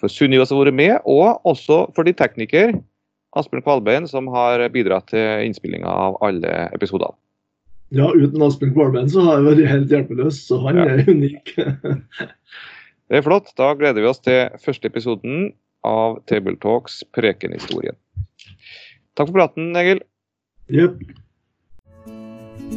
for 0.00 0.12
Sunniva 0.12 0.44
som 0.46 0.60
har 0.60 0.68
vært 0.68 0.78
med, 0.78 0.96
og 1.08 1.40
også 1.48 1.86
for 1.96 2.06
din 2.06 2.16
tekniker, 2.16 2.76
Asbjørn 3.36 3.64
Kvalbein, 3.64 4.08
som 4.08 4.28
har 4.32 4.62
bidratt 4.72 5.10
til 5.12 5.44
innspillinga 5.44 5.88
av 5.88 6.20
alle 6.24 6.68
episodene. 6.76 7.16
Ja, 7.94 8.08
Uten 8.10 8.42
Asbjørn 8.42 8.72
Kvalbein 8.74 9.06
så 9.12 9.22
har 9.22 9.36
jeg 9.38 9.44
vært 9.46 9.68
helt 9.70 9.92
hjelpeløs, 9.94 10.40
så 10.48 10.58
han 10.66 10.74
Ja. 10.80 10.84
er 10.96 11.04
unik. 11.06 11.44
Det 13.06 13.14
er 13.20 13.22
flott. 13.22 13.52
Da 13.56 13.68
gleder 13.78 14.02
vi 14.02 14.08
oss 14.10 14.18
til 14.18 14.50
første 14.58 14.88
episoden 14.90 15.52
av 15.86 16.18
Tabletalks 16.26 17.04
Prekenhistorien. 17.14 17.94
Takk 19.14 19.28
for 19.30 19.36
praten, 19.38 19.70
Egil. 19.78 20.00
Yep. 20.74 20.98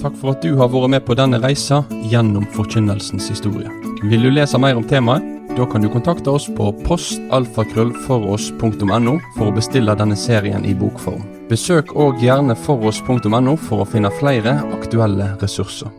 Takk 0.03 0.13
for 0.21 0.29
at 0.35 0.41
du 0.45 0.53
har 0.59 0.69
vært 0.69 0.89
med 0.93 1.01
på 1.07 1.17
denne 1.17 1.41
reisa 1.41 1.81
gjennom 2.11 2.45
forkynnelsens 2.53 3.25
historie. 3.33 3.65
Vil 4.05 4.21
du 4.21 4.29
lese 4.29 4.61
mer 4.61 4.77
om 4.77 4.85
temaet? 4.85 5.25
Da 5.57 5.65
kan 5.65 5.81
du 5.81 5.89
kontakte 5.89 6.29
oss 6.29 6.45
på 6.55 6.69
postalfakrøllfoross.no 6.85 9.17
for 9.35 9.49
å 9.49 9.55
bestille 9.57 9.95
denne 9.97 10.13
serien 10.15 10.61
i 10.69 10.75
bokform. 10.77 11.25
Besøk 11.49 11.95
òg 11.97 12.19
gjerne 12.21 12.53
foross.no 12.53 13.55
for 13.57 13.81
å 13.81 13.87
finne 13.89 14.11
flere 14.19 14.59
aktuelle 14.75 15.31
ressurser. 15.41 15.89